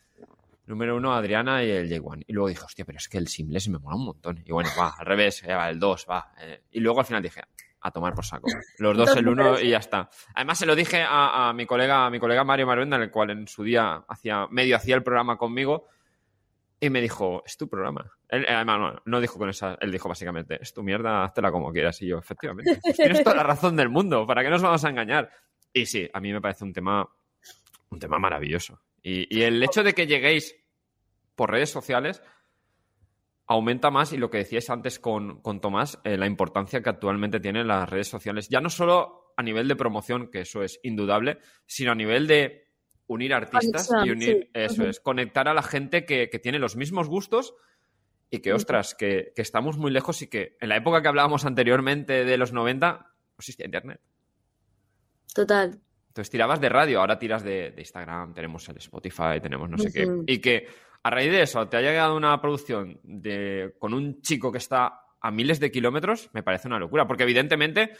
[0.67, 2.25] número uno Adriana y el J1.
[2.27, 4.43] Y luego dije, hostia, pero es que el seamless me mola un montón.
[4.45, 6.31] Y bueno, va, al revés, eh, va, el 2, va.
[6.41, 6.61] eh.
[6.73, 7.41] Y luego al final dije,
[7.81, 8.47] a tomar por saco.
[8.77, 10.09] Los dos el uno y ya está.
[10.35, 13.31] Además se lo dije a, a mi colega, a mi colega Mario Maruenda, el cual
[13.31, 15.87] en su día hacía, medio hacía el programa conmigo,
[16.79, 18.11] y me dijo, es tu programa.
[18.29, 18.63] Él, eh,
[19.05, 22.01] no dijo con esa, él dijo básicamente, es tu mierda, háztela como quieras.
[22.01, 24.89] Y yo, efectivamente, pues tienes toda la razón del mundo, ¿para qué nos vamos a
[24.89, 25.29] engañar?
[25.73, 27.07] Y sí, a mí me parece un tema,
[27.89, 28.81] un tema maravilloso.
[29.01, 30.55] Y, y el hecho de que lleguéis
[31.35, 32.21] por redes sociales
[33.49, 37.39] aumenta más, y lo que decíais antes con, con Tomás, eh, la importancia que actualmente
[37.39, 41.39] tienen las redes sociales, ya no solo a nivel de promoción, que eso es indudable,
[41.65, 42.68] sino a nivel de
[43.09, 44.49] unir artistas y unir, sí.
[44.53, 47.55] eso es, conectar a la gente que, que tiene los mismos gustos
[48.29, 51.43] y que, ostras, que, que estamos muy lejos y que en la época que hablábamos
[51.43, 53.07] anteriormente de los 90, no
[53.39, 53.99] existía internet.
[55.33, 55.79] Total.
[56.09, 59.91] Entonces tirabas de radio, ahora tiras de, de Instagram, tenemos el Spotify, tenemos no sé
[59.91, 60.07] qué.
[60.27, 60.67] Y que
[61.01, 65.01] a raíz de eso te haya llegado una producción de, con un chico que está
[65.19, 67.07] a miles de kilómetros, me parece una locura.
[67.07, 67.93] Porque evidentemente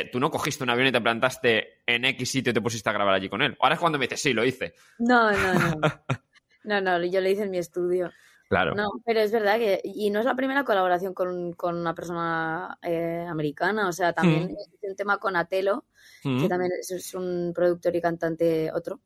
[0.00, 2.88] eh, tú no cogiste un avión y te plantaste en X sitio y te pusiste
[2.88, 3.56] a grabar allí con él.
[3.60, 4.74] Ahora es cuando me dices, sí, lo hice.
[4.98, 5.80] No, no, no.
[6.64, 8.12] No, no, yo lo hice en mi estudio.
[8.48, 8.74] Claro.
[8.76, 12.78] No, pero es verdad que, y no es la primera colaboración con, con una persona
[12.82, 14.50] eh, americana, o sea, también Mm.
[14.50, 15.86] hice un tema con Atelo,
[16.22, 16.40] Mm.
[16.40, 19.00] que también es, es un productor y cantante, otro,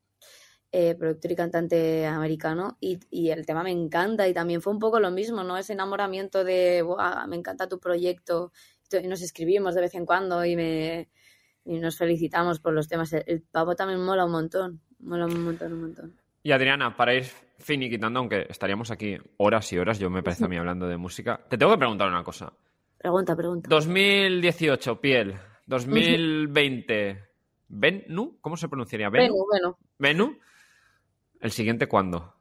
[0.70, 4.78] eh, productor y cantante americano, y, y el tema me encanta, y también fue un
[4.78, 5.56] poco lo mismo, ¿no?
[5.56, 8.52] Ese enamoramiento de, "Buah, me encanta tu proyecto,
[9.04, 11.08] nos escribimos de vez en cuando y me
[11.64, 13.12] y nos felicitamos por los temas.
[13.12, 16.16] El, pavo también mola un montón, mola un montón, un montón.
[16.42, 17.24] Y Adriana, para ir
[17.58, 21.40] finiquitando, aunque estaríamos aquí horas y horas, yo me parece a mí hablando de música,
[21.48, 22.52] te tengo que preguntar una cosa.
[22.96, 23.68] Pregunta, pregunta.
[23.68, 25.36] 2018, piel.
[25.66, 27.26] 2020,
[27.68, 29.10] Venu, ¿cómo se pronunciaría?
[29.10, 29.34] Venu.
[29.50, 29.78] bueno.
[29.98, 30.38] Venu.
[31.40, 32.34] ¿El siguiente cuándo?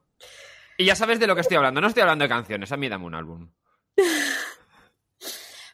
[0.78, 1.80] Y ya sabes de lo que estoy hablando.
[1.80, 2.70] No estoy hablando de canciones.
[2.70, 3.50] A mí dame un álbum.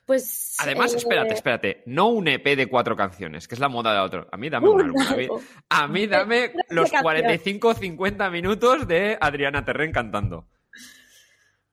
[0.04, 0.41] Pues.
[0.58, 1.82] Además, eh, espérate, espérate.
[1.86, 4.28] No un EP de cuatro canciones, que es la moda de otro.
[4.30, 5.00] A mí dame un álbum.
[5.00, 5.40] A mí, álbum.
[5.70, 7.02] a mí dame los canción.
[7.02, 10.46] 45 o 50 minutos de Adriana Terren cantando.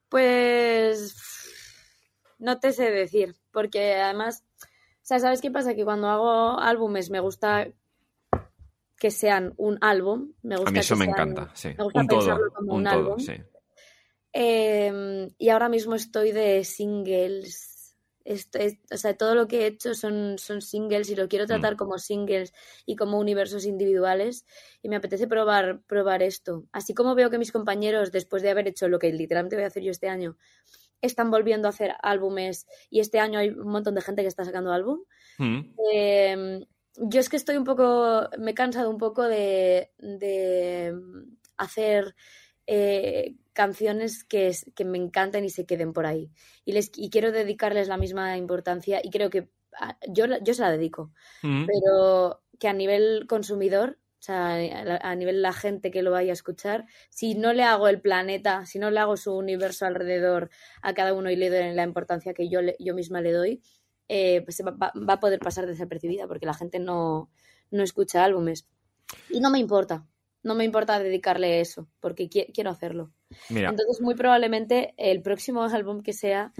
[0.08, 1.14] Pues.
[2.38, 4.44] No te sé decir, porque además.
[4.62, 4.66] O
[5.10, 5.74] sea, ¿sabes qué pasa?
[5.74, 7.68] Que cuando hago álbumes me gusta
[8.98, 10.32] que sean un álbum.
[10.42, 11.68] Me gusta A mí eso que me sean- encanta, sí.
[11.76, 13.18] Me gusta Un todo, como un un, todo, álbum.
[13.18, 13.32] sí.
[14.32, 17.69] Eh, y ahora mismo estoy de singles.
[18.24, 21.46] Esto es- o sea, todo lo que he hecho son, son singles y lo quiero
[21.46, 22.52] tratar como singles
[22.86, 24.44] y como universos individuales
[24.82, 26.66] y me apetece probar, probar esto.
[26.72, 29.68] Así como veo que mis compañeros, después de haber hecho lo que literalmente voy a
[29.68, 30.36] hacer yo este año,
[31.00, 34.44] están volviendo a hacer álbumes y este año hay un montón de gente que está
[34.44, 35.00] sacando álbum.
[35.38, 35.60] Mm.
[35.92, 36.60] Eh,
[36.96, 40.94] yo es que estoy un poco, me he cansado un poco de, de
[41.56, 42.14] hacer
[42.66, 46.30] eh, canciones que, que me encantan y se queden por ahí.
[46.64, 50.62] Y, les, y quiero dedicarles la misma importancia y creo que ah, yo, yo se
[50.62, 51.66] la dedico, Mm.
[51.66, 56.32] pero que a nivel consumidor, o sea, a, a nivel la gente que lo vaya
[56.32, 60.48] a escuchar, si no le hago el planeta, si no le hago su universo alrededor
[60.82, 63.60] a cada uno y le doy la importancia que yo, yo misma le doy,
[64.08, 67.30] eh, pues va- va a poder pasar desapercibida porque la gente no,
[67.70, 68.66] no escucha álbumes.
[69.28, 70.06] Y no me importa,
[70.42, 73.10] no me importa dedicarle eso, porque qui- quiero hacerlo.
[73.48, 76.52] Mira, Entonces, muy probablemente el próximo álbum que sea,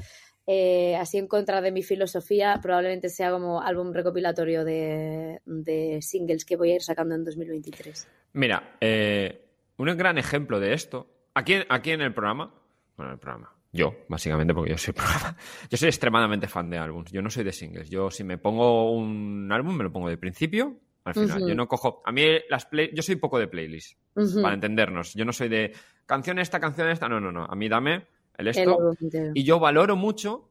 [0.46, 6.44] eh, así en contra de mi filosofía, probablemente sea como álbum recopilatorio de, de singles
[6.44, 8.08] que voy a ir sacando en 2023.
[8.32, 12.52] mira, eh, un gran ejemplo de esto, aquí, aquí en el programa,
[12.96, 15.36] bueno, en el programa, yo, básicamente, porque yo soy programa,
[15.70, 18.92] yo soy extremadamente fan de álbums, yo no soy de singles, yo si me pongo
[18.92, 22.66] un álbum me lo pongo de principio al final, yo no cojo, a mí las
[22.66, 25.72] play, yo soy poco de playlist, para entendernos, yo no soy de
[26.06, 28.92] canción esta, canción esta, no, no, no, a mí dame el esto
[29.34, 30.50] y yo valoro mucho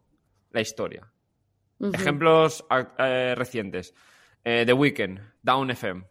[0.51, 1.11] la historia.
[1.79, 2.65] Ejemplos
[2.97, 3.93] eh, recientes.
[4.43, 6.03] Eh, The Weeknd, Down FM.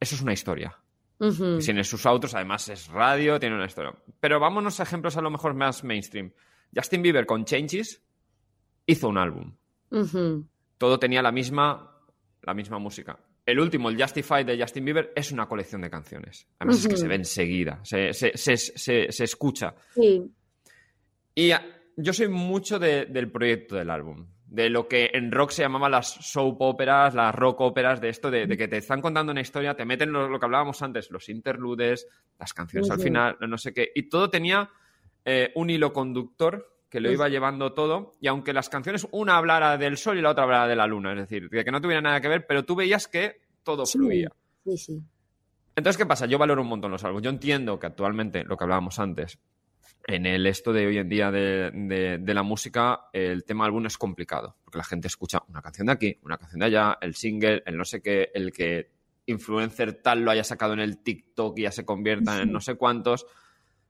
[0.00, 0.78] Eso es una historia.
[1.18, 3.94] Tiene sus autos, además es radio, tiene una historia.
[4.20, 6.32] Pero vámonos a ejemplos a lo mejor más mainstream.
[6.74, 8.02] Justin Bieber con Changes
[8.86, 9.54] hizo un álbum.
[10.76, 11.98] Todo tenía la misma,
[12.42, 13.18] la misma música.
[13.46, 16.46] El último, el Justified de Justin Bieber, es una colección de canciones.
[16.58, 18.56] Además es que se ve enseguida, se, se- se-
[19.12, 19.74] se- escucha.
[19.94, 20.30] Sí.
[21.34, 21.62] Y a-
[21.96, 24.26] yo soy mucho de- del proyecto del álbum.
[24.46, 28.30] De lo que en rock se llamaba las soap óperas, las rock óperas, de esto,
[28.30, 31.10] de, de que te están contando una historia, te meten lo, lo que hablábamos antes,
[31.10, 32.06] los interludes,
[32.38, 33.90] las canciones al final, no sé qué.
[33.94, 34.70] Y todo tenía
[35.24, 38.12] eh, un hilo conductor que lo iba llevando todo.
[38.20, 41.10] Y aunque las canciones, una hablara del sol y la otra hablara de la luna,
[41.12, 43.98] es decir, de que no tuviera nada que ver, pero tú veías que todo Sí.
[43.98, 44.30] fluía.
[44.64, 45.02] Sí, sí.
[45.74, 46.26] Entonces, ¿qué pasa?
[46.26, 47.24] Yo valoro un montón los álbumes.
[47.24, 49.40] Yo entiendo que actualmente, lo que hablábamos antes,
[50.06, 53.86] en el esto de hoy en día de, de- de la música, el tema álbum
[53.86, 54.54] es complicado.
[54.64, 57.76] Porque la gente escucha una canción de aquí, una canción de allá, el single, el
[57.76, 58.88] no sé qué, el que
[59.26, 62.76] influencer tal lo haya sacado en el TikTok y ya se convierta en no sé
[62.76, 63.26] cuántos.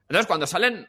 [0.09, 0.87] Entonces, cuando salen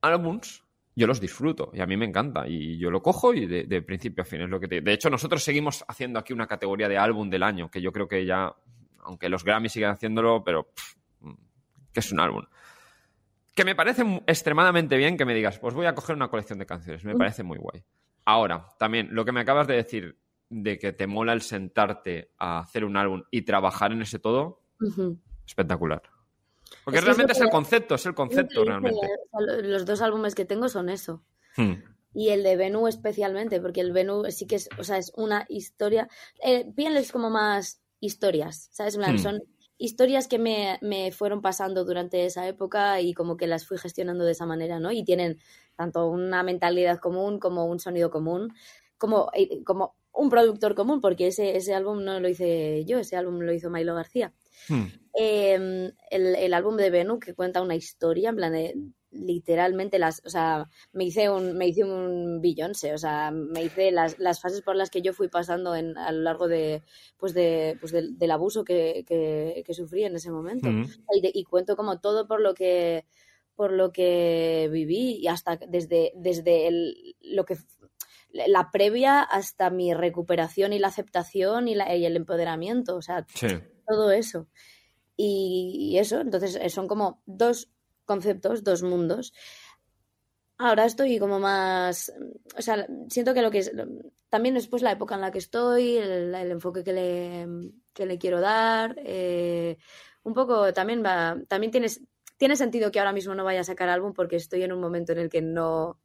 [0.00, 0.62] álbums,
[0.96, 2.46] yo los disfruto y a mí me encanta.
[2.46, 4.80] Y yo lo cojo y de, de principio a fin es lo que te...
[4.80, 8.06] De hecho, nosotros seguimos haciendo aquí una categoría de álbum del año, que yo creo
[8.06, 8.54] que ya,
[9.00, 10.94] aunque los Grammy siguen haciéndolo, pero pff,
[11.92, 12.44] que es un álbum.
[13.54, 16.66] Que me parece extremadamente bien que me digas, pues voy a coger una colección de
[16.66, 17.04] canciones.
[17.04, 17.84] Me parece muy guay.
[18.24, 20.18] Ahora, también, lo que me acabas de decir
[20.50, 24.62] de que te mola el sentarte a hacer un álbum y trabajar en ese todo,
[25.46, 26.02] espectacular.
[26.84, 29.08] Porque Es que es realmente es el concepto, es el concepto dice, realmente.
[29.62, 31.22] Los dos álbumes que tengo son eso.
[31.56, 31.74] Hmm.
[32.12, 35.46] Y el de Venue especialmente, porque el Venue sí que es, o sea, es una
[35.48, 36.08] historia.
[36.42, 38.96] Eh, pídanles como más historias, ¿sabes?
[38.96, 39.18] Hmm.
[39.18, 39.42] Son
[39.78, 44.24] historias que me, me fueron pasando durante esa época y como que las fui gestionando
[44.24, 44.92] de esa manera, ¿no?
[44.92, 45.38] Y tienen
[45.76, 48.54] tanto una mentalidad común como un sonido común,
[48.98, 53.16] como, eh, como un productor común, porque ese, ese álbum no lo hice yo, ese
[53.16, 54.32] álbum lo hizo Milo García.
[54.68, 54.84] Hmm.
[55.18, 58.74] Eh, el, el álbum de Venue que cuenta una historia, en plan de
[59.16, 63.92] literalmente las, o sea, me hice un, me hice un Beyoncé, o sea, me hice
[63.92, 66.82] las, las fases por las que yo fui pasando en, a lo largo de,
[67.16, 70.68] pues de, pues del, del abuso que, que, que sufrí en ese momento.
[70.68, 70.86] Mm.
[71.14, 73.04] Y, de- y cuento como todo por lo que,
[73.54, 77.56] por lo que viví y hasta desde, desde el, lo que
[78.32, 83.24] la previa hasta mi recuperación y la aceptación y, la, y el empoderamiento, o sea,
[83.32, 83.46] Sí.
[83.86, 84.48] Todo eso.
[85.16, 87.70] Y, eso, entonces eh, son como dos
[88.04, 89.32] conceptos, dos mundos.
[90.58, 92.12] Ahora estoy como más,
[92.56, 93.72] o sea, siento que lo que es,
[94.28, 97.46] también después la época en la que estoy, el, el enfoque que le,
[97.92, 99.78] que le quiero dar, eh,
[100.22, 102.02] un poco también va, también tienes,
[102.36, 105.12] tiene sentido que ahora mismo no vaya a sacar álbum porque estoy en un momento
[105.12, 106.00] en el que no,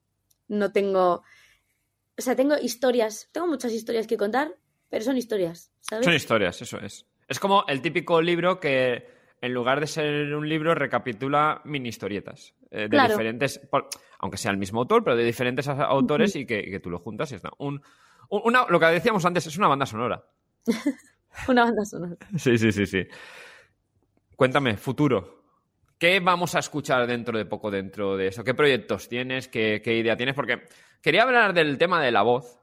[0.48, 1.24] no tengo,
[2.18, 4.56] o sea, tengo historias, tengo muchas historias que contar,
[4.90, 6.06] pero son historias, ¿sabes?
[6.06, 7.06] Son historias, eso es.
[7.30, 9.08] Es como el típico libro que
[9.42, 13.10] en lugar de ser un libro recapitula mini historietas eh, de Claro.
[13.10, 13.62] diferentes,
[14.20, 17.32] aunque sea el mismo autor, pero de diferentes autores y que, que tú lo juntas
[17.32, 17.52] y está.
[17.60, 17.82] Un,
[18.30, 20.24] un- una, lo que decíamos antes es una banda sonora.
[21.48, 22.18] Una banda sonora.
[22.38, 23.06] Sí, sí, sí, sí.
[24.36, 25.38] Cuéntame, futuro.
[25.98, 28.44] ¿Qué vamos a escuchar dentro de poco dentro de eso?
[28.44, 29.48] ¿Qué proyectos tienes?
[29.48, 30.36] ¿Qué, qué idea tienes?
[30.36, 30.64] Porque
[31.02, 32.59] Quería hablar del tema de la voz,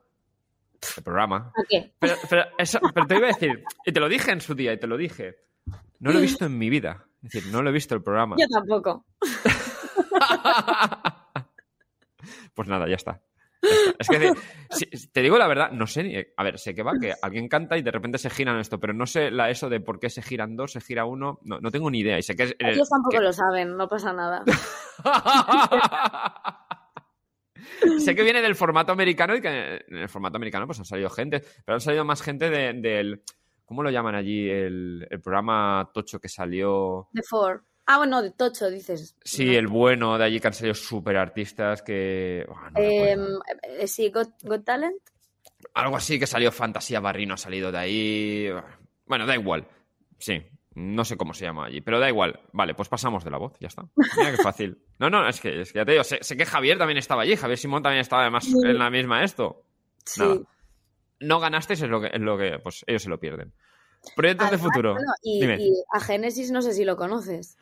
[0.96, 1.52] el programa.
[1.56, 1.92] ¿A qué?
[1.98, 4.72] Pero, pero eso- pero te iba a decir, y te lo dije en su día,
[4.72, 5.36] y te lo dije.
[6.00, 7.06] No lo he visto en mi vida.
[7.22, 8.36] Es decir, no lo he visto el programa.
[8.38, 9.04] Yo tampoco.
[12.54, 13.20] Pues nada, ya está.
[13.62, 13.94] Ya está.
[13.98, 14.32] Es que te,
[14.70, 16.16] si- te digo la verdad, no sé ni.
[16.36, 18.92] A ver, sé que va, que alguien canta y de repente se giran esto, pero
[18.94, 21.38] no sé la eso de por qué se giran dos, se gira uno.
[21.42, 22.18] No, no tengo ni idea.
[22.18, 22.56] Y sé que es.
[22.58, 24.42] Ellos tampoco que- lo saben, no pasa nada.
[27.98, 31.10] sé que viene del formato americano y que en el formato americano pues han salido
[31.10, 33.22] gente, pero han salido más gente de- del.
[33.64, 34.48] ¿Cómo lo llaman allí?
[34.48, 37.08] El, el programa Tocho que salió.
[37.12, 37.64] De Four.
[37.86, 39.16] Ah, bueno, de Tocho, dices.
[39.24, 39.52] Sí, No.
[39.58, 42.46] el bueno de allí que han salido súper artistas que.
[42.48, 43.16] No Eh,
[43.80, 44.96] eh, sí, Got, Got Talent.
[45.74, 48.48] Algo así que salió Fantasía Barrino, ha salido de ahí.
[49.06, 49.66] Bueno, da igual.
[50.18, 50.42] Sí,
[50.76, 52.38] no sé cómo se llama allí, pero da igual.
[52.52, 53.88] Vale, pues pasamos de la voz, ya está.
[54.16, 54.78] Mira qué fácil.
[54.98, 57.22] No, no, es que, es que ya te digo, sé, sé que Javier también estaba
[57.22, 58.54] allí, Javier Simón también estaba además Sí.
[58.64, 59.64] en la misma esto.
[60.04, 60.20] Sí.
[60.20, 60.36] Nada.
[61.20, 63.52] No ganasteis, es lo que, es lo que pues ellos se lo pierden.
[64.14, 64.92] Proyectos de futuro.
[64.92, 65.56] bueno, y, Dime.
[65.60, 67.56] y a Génesis no sé si lo conoces.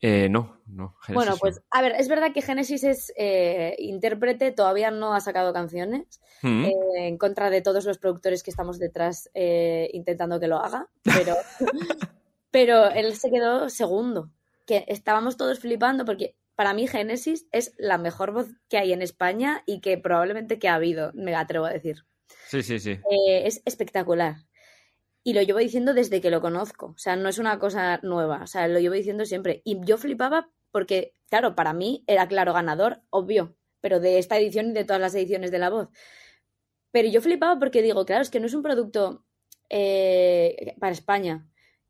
[0.00, 0.94] Eh, no, no.
[1.08, 1.36] Bueno, no.
[1.38, 6.20] pues a ver, es verdad que Génesis es eh, intérprete, todavía no ha sacado canciones,
[6.42, 6.64] Mm.
[6.66, 6.72] eh,
[7.08, 9.30] en contra de todos los productores que estamos detrás
[9.92, 11.34] intentando que lo haga, pero,
[12.50, 14.30] pero él se quedó segundo,
[14.66, 19.02] que estábamos todos flipando porque para mí Génesis es la mejor voz que hay en
[19.02, 22.04] España y que probablemente que ha habido, me atrevo a decir.
[22.48, 22.92] Sí, sí, sí.
[22.92, 24.36] Eh, es espectacular.
[25.22, 26.86] Y lo llevo diciendo desde que lo conozco.
[26.86, 28.42] O sea, no es una cosa nueva.
[28.42, 29.60] O sea, lo llevo diciendo siempre.
[29.64, 33.56] Y yo flipaba porque, claro, para mí era claro ganador, obvio.
[33.80, 35.88] Pero de esta edición y de todas las ediciones de La Voz.
[36.92, 39.24] Pero yo flipaba porque digo, claro, es que no es un producto
[39.68, 41.46] eh, para España.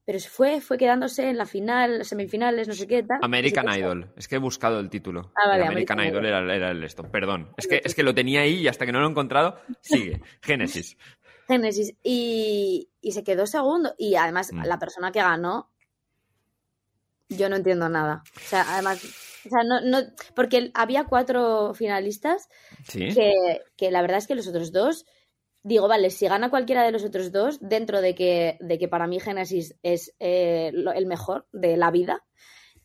[0.06, 3.18] Pero fue, fue quedándose en la final, semifinales, no sé qué tal.
[3.22, 3.66] American.
[3.76, 4.12] Idol.
[4.16, 5.32] Es que he buscado el título.
[5.34, 7.02] Ah, vale, American, American Idol era, era el esto.
[7.10, 7.52] Perdón.
[7.58, 10.22] Es que, es que lo tenía ahí y hasta que no lo he encontrado, sigue.
[10.42, 10.96] Génesis.
[11.48, 11.92] Génesis.
[12.04, 13.94] Y, y se quedó segundo.
[13.98, 14.62] Y además, Mm.
[14.64, 15.70] la persona que ganó,
[17.28, 18.22] yo no entiendo nada.
[18.36, 19.02] O sea, además,
[19.44, 19.98] o sea, no, no,
[20.36, 22.48] porque había cuatro finalistas
[22.84, 23.08] Sí.
[23.12, 23.32] que,
[23.76, 25.04] que la verdad es que los otros dos,
[25.66, 29.06] digo, vale, si gana cualquiera de los otros dos, dentro de que, de que para
[29.08, 32.24] mí Génesis es eh, lo- el mejor de la vida,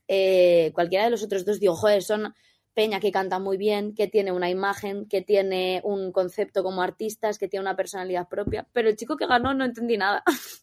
[0.07, 2.33] eh, cualquiera de los otros dos, digo, joder, son
[2.73, 7.37] Peña que canta muy bien, que tiene una imagen, que tiene un concepto como artistas,
[7.37, 10.23] que tiene una personalidad propia, pero el chico que ganó no entendí nada.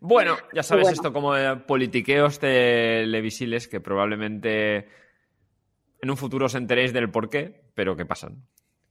[0.00, 0.94] Bueno, ya sabes Bueno.
[0.94, 4.88] esto como de politiqueos televisiles que probablemente
[6.02, 8.46] en un futuro os enteréis del por qué, pero que pasan.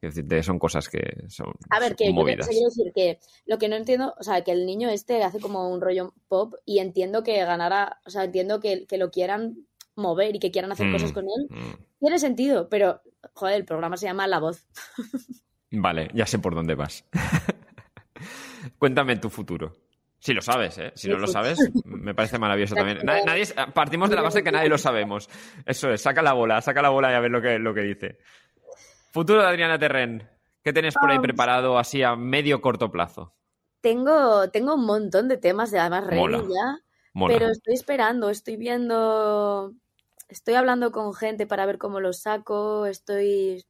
[0.07, 0.99] Es decir, son cosas que
[1.29, 2.47] son A ver, que movidas.
[2.47, 5.69] quiero decir que lo que no entiendo, o sea, que el niño este hace como
[5.71, 9.55] un rollo pop y entiendo que ganará, o sea, entiendo que, que lo quieran
[9.95, 11.47] mover y que quieran hacer Mm, cosas con él.
[11.49, 11.73] mm.
[11.99, 13.01] Tiene sentido, pero,
[13.33, 14.67] joder, el programa se llama La Voz.
[15.71, 17.03] Vale, ya sé por dónde vas.
[18.77, 19.73] Cuéntame tu futuro.
[20.19, 20.91] Si lo sabes, ¿eh?
[20.95, 22.99] Si no lo sabes, me parece maravilloso también.
[23.03, 23.43] Na- nadie,
[23.75, 25.29] partimos de la base que nadie lo sabemos.
[25.67, 27.81] Eso es, saca la bola, saca la bola y a ver lo que, lo que
[27.81, 28.17] dice.
[29.15, 30.29] Futuro de Adriana Terren.
[30.61, 33.33] ¿Qué tenés por ahí Um, preparado así a medio corto plazo?
[33.79, 36.39] Tengo, tengo un montón de temas de además Mola.
[36.39, 36.79] ya,
[37.13, 37.33] Mola.
[37.33, 39.71] pero estoy esperando, estoy viendo,
[40.27, 43.63] estoy hablando con gente para ver cómo los saco, estoy...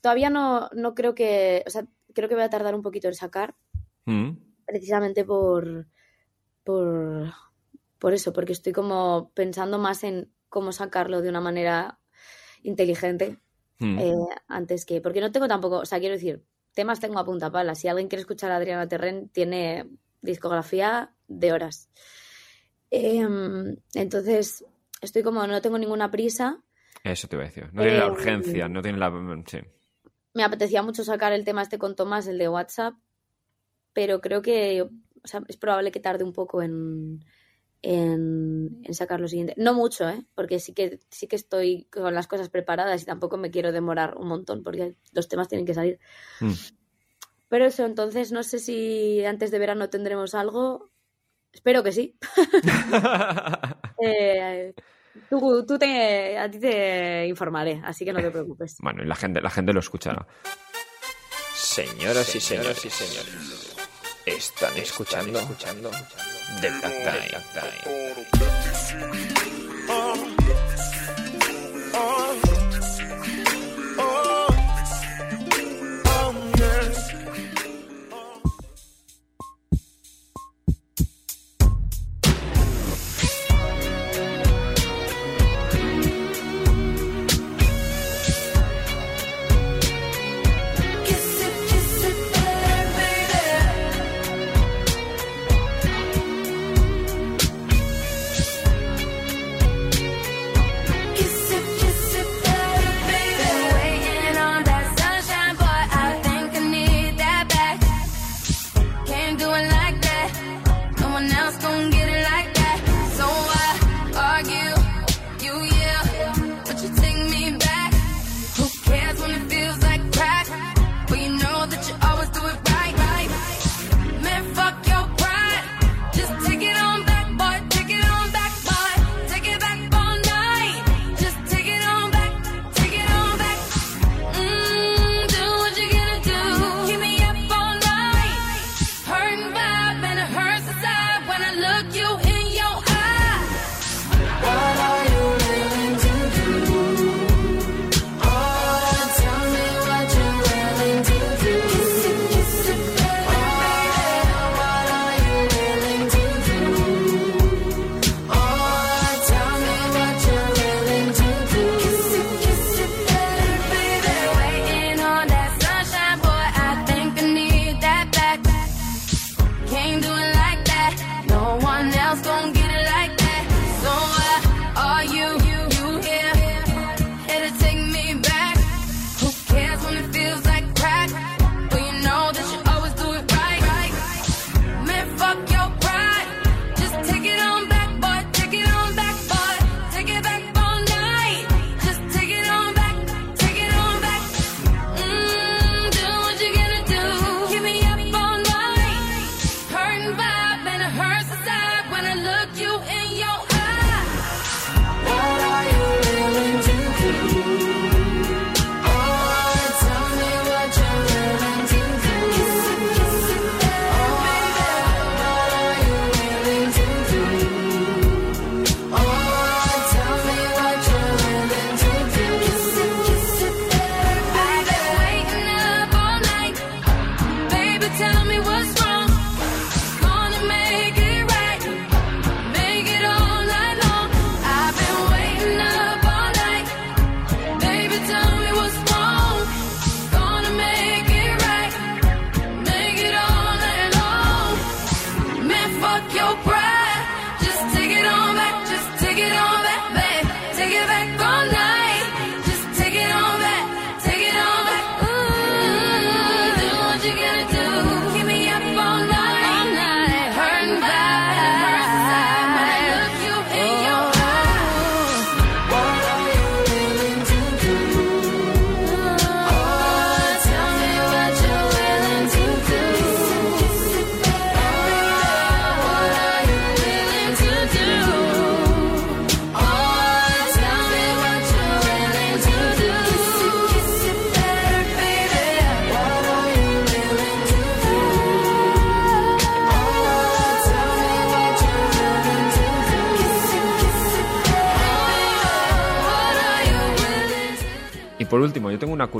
[0.00, 3.14] Todavía no, no creo que, o sea, creo que voy a tardar un poquito en
[3.14, 3.54] sacar,
[4.06, 4.30] Mm.
[4.64, 5.88] precisamente por,
[6.64, 7.34] por,
[7.98, 11.98] por eso, porque estoy como pensando más en cómo sacarlo de una manera
[12.62, 13.36] inteligente
[13.80, 13.98] Mm.
[13.98, 14.14] eh,
[14.48, 17.74] antes que, porque no tengo tampoco, o sea, quiero decir, temas tengo a punta pala.
[17.74, 19.88] Si alguien quiere escuchar a Adriana Terren, tiene
[20.22, 21.90] discografía de horas.
[22.90, 24.64] Em, entonces,
[25.00, 26.62] estoy como, no tengo ninguna prisa.
[27.04, 27.72] Eso te iba a decir.
[27.72, 29.42] No tiene la Eh, urgencia, no tiene la...
[29.46, 29.58] Sí.
[30.34, 32.94] Me apetecía mucho sacar el tema este con Tomás, el de WhatsApp,
[33.92, 37.24] pero creo que o sea, es probable que tarde un poco en,
[37.82, 39.54] en, en sacar lo siguiente.
[39.56, 40.24] No mucho, ¿eh?
[40.34, 44.16] porque sí que, sí que estoy con las cosas preparadas y tampoco me quiero demorar
[44.16, 45.98] un montón porque los temas tienen que salir.
[46.40, 46.52] Mm.
[47.48, 50.90] Pero eso, entonces no sé si antes de verano tendremos algo.
[51.52, 52.16] Espero que sí.
[54.02, 54.72] Eh,
[55.28, 58.78] tú, tú te, a ti te informaré, así que no te preocupes.
[58.80, 60.26] bueno, y la gente, la gente lo escuchará.
[61.52, 63.76] Señoras y señores, y señores,
[64.24, 65.90] están escuchando, escuchando
[66.60, 68.49] で、やったんや、やった。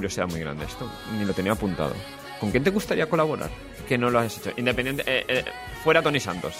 [0.00, 1.94] Curiosidad muy grande, esto ni lo tenía apuntado.
[2.40, 3.50] ¿Con quién te gustaría colaborar?
[3.86, 4.50] Que no lo has hecho.
[4.56, 5.44] Independiente, eh, eh,
[5.84, 6.54] fuera Tony Santos.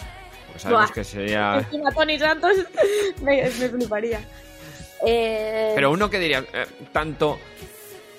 [0.47, 0.95] Porque sabemos Buah.
[0.95, 1.55] que sería.
[1.61, 2.57] Encima Tony Santos
[3.23, 4.21] me, me fliparía.
[5.07, 7.39] Eh, Pero uno que diría, eh, tanto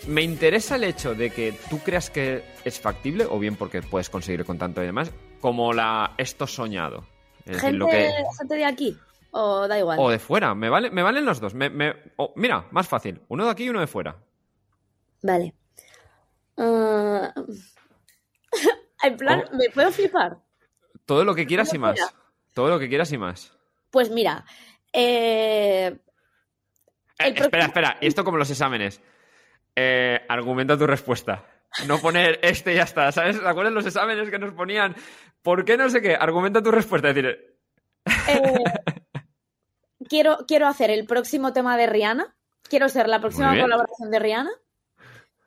[0.08, 4.10] me interesa el hecho de que tú creas que es factible, o bien porque puedes
[4.10, 7.06] conseguir con tanto y demás, como la esto soñado.
[7.46, 8.98] Es decir, gente, lo que, gente de aquí.
[9.34, 10.00] O da igual.
[10.00, 11.54] o de fuera, me, vale, me valen los dos.
[11.54, 14.16] Me, me- o- mira, más fácil, uno de aquí y uno de fuera.
[15.22, 15.54] Vale.
[16.58, 17.34] Ah,
[19.04, 19.56] en plan, Oh.
[19.56, 20.38] ¿me puedo flipar?
[21.06, 22.00] Todo lo que quieras y más.
[22.54, 23.58] Todo lo que quieras y más.
[23.90, 24.46] Pues mira,
[24.94, 25.98] eh, Eh,
[27.18, 29.02] espera, próximo- espera, y esto como los exámenes.
[29.76, 31.46] Eh, argumenta tu respuesta.
[31.88, 33.40] No poner este y ya está, ¿sabes?
[33.40, 34.96] ¿Te acuerdas los exámenes que nos ponían?
[35.42, 36.16] ¿Por qué no sé qué?
[36.16, 37.10] Argumenta tu respuesta.
[37.10, 37.58] Es decir,
[38.28, 38.64] eh,
[40.10, 42.36] quiero, quiero hacer el próximo tema de Rihanna.
[42.64, 44.52] Quiero ser la próxima colaboración de Rihanna.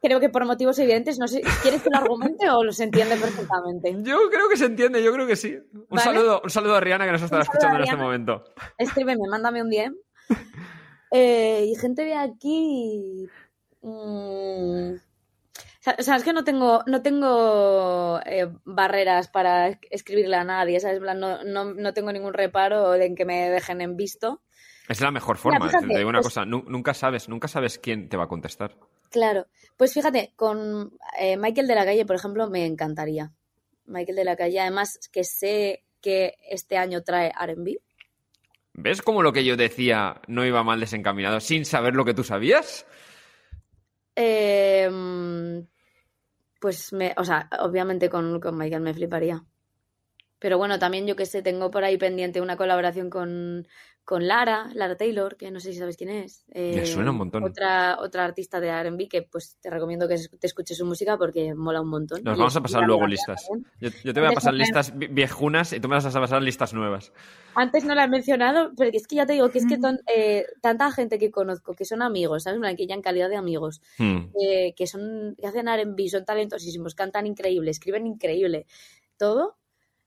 [0.05, 3.97] Creo que por motivos evidentes, no sé, ¿quieres que lo argumente o se entiende perfectamente?
[4.03, 5.57] yo creo que se entiende, yo creo que sí.
[5.73, 6.03] Un, ¿Vale?
[6.03, 8.45] saludo, un saludo a Rihanna que nos estará escuchando en este momento.
[8.77, 9.95] Escríbeme, mándame un DM.
[11.17, 13.29] Eh, y gente de aquí.
[13.83, 14.95] mm,
[16.25, 21.01] que no tengo, no tengo eh, barreras para es- escribirle a nadie, ¿sabes?
[21.01, 24.43] No, no, no tengo ningún reparo en que me dejen en visto.
[24.89, 25.67] Es la mejor forma.
[25.69, 28.29] fíjate, te digo una pues- cosa, nu- nunca sabes, nunca sabes quién te va a
[28.29, 28.77] contestar.
[29.15, 29.47] Claro.
[29.77, 33.31] Pues fíjate, con eh, Michael de la Calle, por ejemplo, me encantaría.
[33.87, 37.77] Michael de la Calle, además que sé que este año trae RB.
[38.73, 42.25] ¿Ves cómo lo que yo decía no iba mal desencaminado sin saber lo que tú
[42.25, 42.89] sabías?
[44.17, 44.91] Eh,
[46.61, 49.45] pues me, o sea, obviamente con, con Michael me fliparía.
[50.45, 53.67] Pero bueno, también yo que sé, tengo por ahí pendiente una colaboración con,
[54.05, 56.45] con Lara, Lara Taylor, que no sé si sabes quién es.
[56.53, 57.45] Eh, Me suena un montón.
[57.45, 61.55] Otra, otra artista de R&B que pues te recomiendo que te escuches su música porque
[61.55, 62.23] mola un montón.
[62.23, 63.49] Nos Y vamos a pasar luego listas.
[63.81, 66.43] Yo, yo te voy a pasar listas vi- viejunas y tú me vas a pasar
[66.43, 67.11] listas nuevas.
[67.55, 69.69] Antes no la he mencionado, pero es que ya te digo que es Mm.
[69.71, 72.61] que ton- eh, tanta gente que conozco, que son amigos, ¿sabes?
[72.77, 74.27] Que ya en calidad de amigos, Hmm.
[74.39, 78.67] eh, que son que hacen R&B, son talentosísimos, cantan increíble, escriben increíble,
[79.17, 79.57] todo,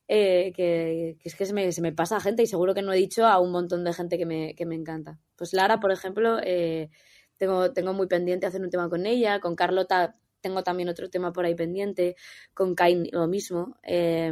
[0.07, 2.93] eh, que, que es que se me, se me pasa gente y seguro que no
[2.93, 5.19] he dicho a un montón de gente que me, que me encanta.
[5.35, 6.89] Pues Lara, por ejemplo, eh,
[7.37, 11.33] tengo, tengo muy pendiente hacer un tema con ella, con Carlota tengo también otro tema
[11.33, 12.15] por ahí pendiente,
[12.53, 13.77] con Kain lo mismo.
[13.83, 14.31] eh,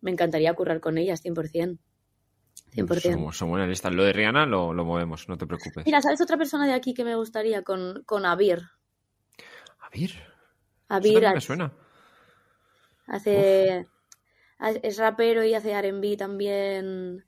[0.00, 1.78] me encantaría currar con ellas, 100%.
[2.72, 3.12] 100%.
[3.12, 3.92] Son, son buenas listas.
[3.92, 5.84] Lo de Rihanna lo, lo movemos, no te preocupes.
[5.86, 7.62] Mira, ¿sabes otra persona de aquí que me gustaría?
[7.62, 8.62] Con, con Abir.
[10.88, 11.72] A ver, eso me suena.
[13.06, 13.86] hace,
[14.82, 17.24] es rapero y hace R&B también.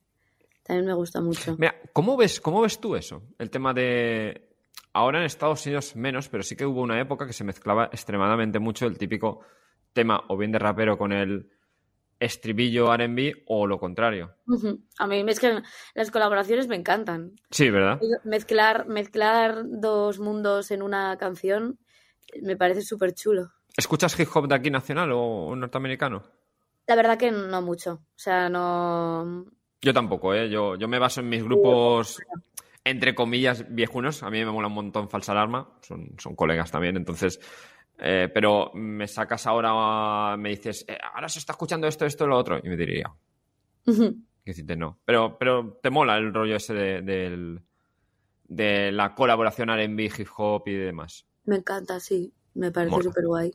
[0.63, 1.57] También me gusta mucho.
[1.59, 3.23] Mira, ¿cómo ves, ¿cómo ves tú eso?
[3.39, 4.51] El tema de...
[4.93, 8.61] Ahora en Estados Unidos menos, pero sí que hubo una época que se mezclaba extremadamente
[8.61, 9.41] mucho el típico
[9.93, 11.51] tema o bien de rapero con el
[12.21, 14.37] estribillo R&B o lo contrario.
[14.99, 15.61] A mí es que
[15.95, 17.33] las colaboraciones me encantan.
[17.51, 18.01] Sí, ¿verdad?
[18.23, 21.79] Mezclar, mezclar dos mundos en una canción
[22.43, 23.53] me parece súper chulo.
[23.77, 26.23] ¿Escuchas hip hop de aquí nacional o norteamericano?
[26.87, 27.93] La verdad que no mucho.
[27.95, 29.47] O sea, no.
[29.81, 30.49] Yo tampoco, ¿eh?
[30.51, 32.19] Yo, yo me baso en mis grupos,
[32.85, 34.23] entre comillas, viejunos.
[34.23, 35.69] A mí me mola un montón Falsa Alarma.
[35.83, 37.41] Son, son colegas también, entonces...
[37.99, 42.37] eh, pero me sacas ahora, me dices, eh, ahora se está escuchando esto, esto, lo
[42.37, 42.59] otro.
[42.63, 43.13] Y me diría,
[43.87, 44.15] Ujú.
[44.45, 44.99] que decirte no.
[45.05, 47.61] Pero, pero te mola el rollo ese de, del-
[48.47, 51.27] de la colaboración R&B, hip hop y demás.
[51.45, 52.33] Me encanta, sí.
[52.55, 53.53] Me parece súper guay.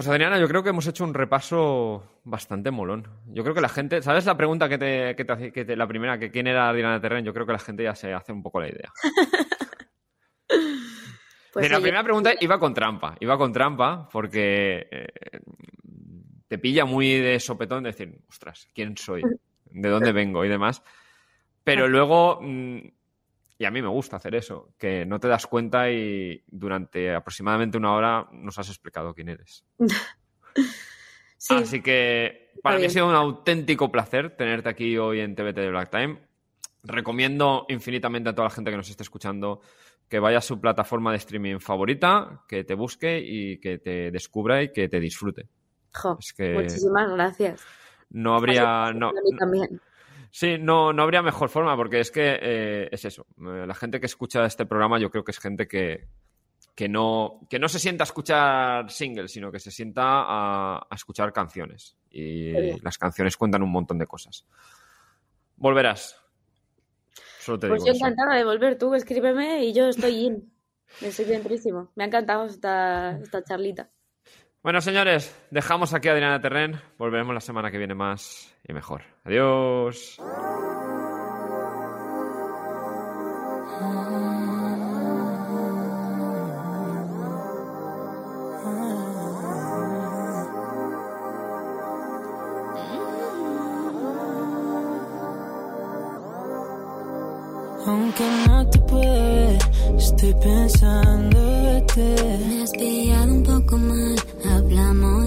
[0.00, 3.06] Pues Adriana, yo creo que hemos hecho un repaso bastante molón.
[3.26, 5.76] Yo creo que la gente, ¿sabes la pregunta que te, que te hace- que te-
[5.76, 7.22] la primera, que quién era Adriana Terren?
[7.22, 8.90] Yo creo que la gente ya se hace un poco la idea.
[11.52, 15.08] Pues De la primera pregunta iba con trampa, iba con trampa porque eh,
[16.48, 19.22] te pilla muy de sopetón decir, ostras, ¿quién soy?
[19.66, 20.46] ¿De dónde vengo?
[20.46, 20.82] Y demás.
[21.62, 22.78] Pero luego, mm,
[23.60, 27.76] y a mí me gusta hacer eso, que no te das cuenta y durante aproximadamente
[27.76, 29.66] una hora nos has explicado quién eres.
[31.36, 31.54] sí.
[31.54, 35.68] Así que para mí ha sido un auténtico placer tenerte aquí hoy en TBT de
[35.70, 36.22] Black Time.
[36.84, 39.60] Recomiendo infinitamente a toda la gente que nos esté escuchando
[40.08, 44.62] que vaya a su plataforma de streaming favorita, que te busque y que te descubra
[44.62, 45.48] y que te disfrute.
[45.92, 47.62] Jo, es que- Muchísimas gracias.
[48.08, 48.90] No habría.
[48.94, 49.80] No, A mí también.
[50.30, 53.26] Sí, no, no habría mejor forma, porque es que eh, es eso.
[53.38, 56.08] Eh, La gente que escucha este programa, yo creo que es gente que,
[56.74, 60.94] que, no, que no se sienta a escuchar singles, sino que se sienta a, a
[60.94, 61.96] escuchar canciones.
[62.10, 64.46] Y las canciones cuentan un montón de cosas.
[65.56, 66.16] Volverás.
[67.38, 68.04] Solo te Pues digo yo eso.
[68.06, 68.76] encantada de volver.
[68.78, 70.52] Tú escríbeme y yo estoy in.
[71.00, 71.92] Estoy dentrísimo.
[71.94, 73.90] Me ha encantado esta, esta charlita.
[74.62, 76.78] Bueno, señores, dejamos aquí a Adriana Terren.
[76.98, 79.02] Volveremos la semana que viene más y mejor.
[79.24, 80.20] Adiós.
[97.86, 99.58] Aunque no te pueda ver,
[99.96, 102.38] estoy pensando verte.
[102.46, 104.19] Me has pillado un poco mal,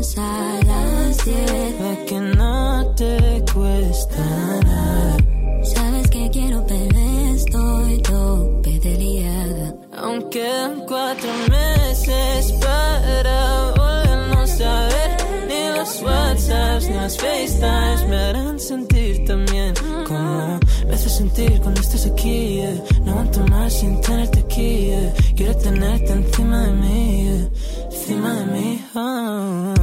[0.04, 1.80] hablamos a las 10.
[1.80, 4.18] Ve que no te cuesta
[4.66, 5.18] nada.
[5.64, 7.00] Sabes que quiero, pero
[7.36, 9.76] estoy tope de liada.
[9.98, 10.50] Aunque
[10.88, 15.48] cuatro meses para volvernos a ver.
[15.48, 19.74] Ni los WhatsApps ni los FaceTimes me harán sentir tan bien
[20.08, 22.56] como me hace sentir cuando estás aquí.
[22.56, 22.84] yeah.
[23.06, 24.88] No aguanto más sin tenerte aquí.
[24.88, 25.14] yeah.
[25.36, 27.50] Quiero tenerte encima de mí, yeah.
[27.86, 28.86] encima de mí.
[28.96, 29.83] oh.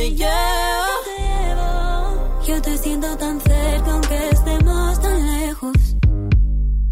[0.00, 1.70] Te llevo.
[2.46, 5.76] Yo te siento tan cerca aunque estemos tan lejos.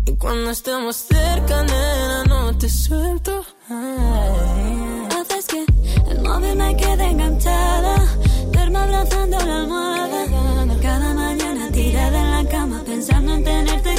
[0.04, 3.44] Y cuando estamos cerca, nena, no te suelto.
[3.70, 5.08] Ay.
[5.18, 5.64] Haces que
[6.10, 7.96] el móvil me quede enganchada.
[8.52, 10.20] Duermo abrazando la almohada.
[10.82, 13.94] Cada mañana tirada en la cama pensando en tenerte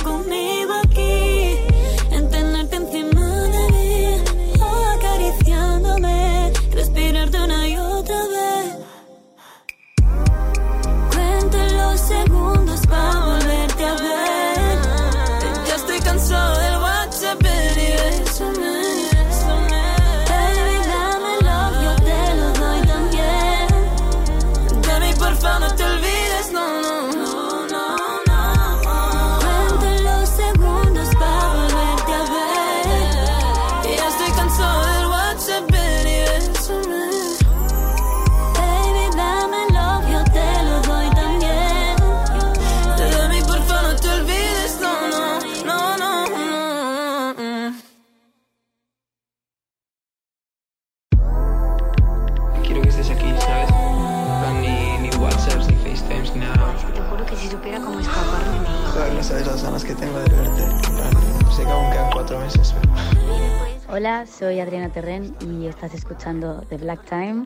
[64.00, 67.46] Hola, soy Adriana Terren y estás escuchando The Black Time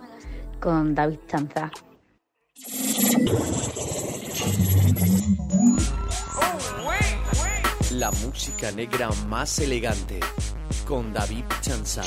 [0.59, 1.71] con David Chanza.
[7.93, 10.19] La música negra más elegante
[10.85, 12.05] con David Chanzal.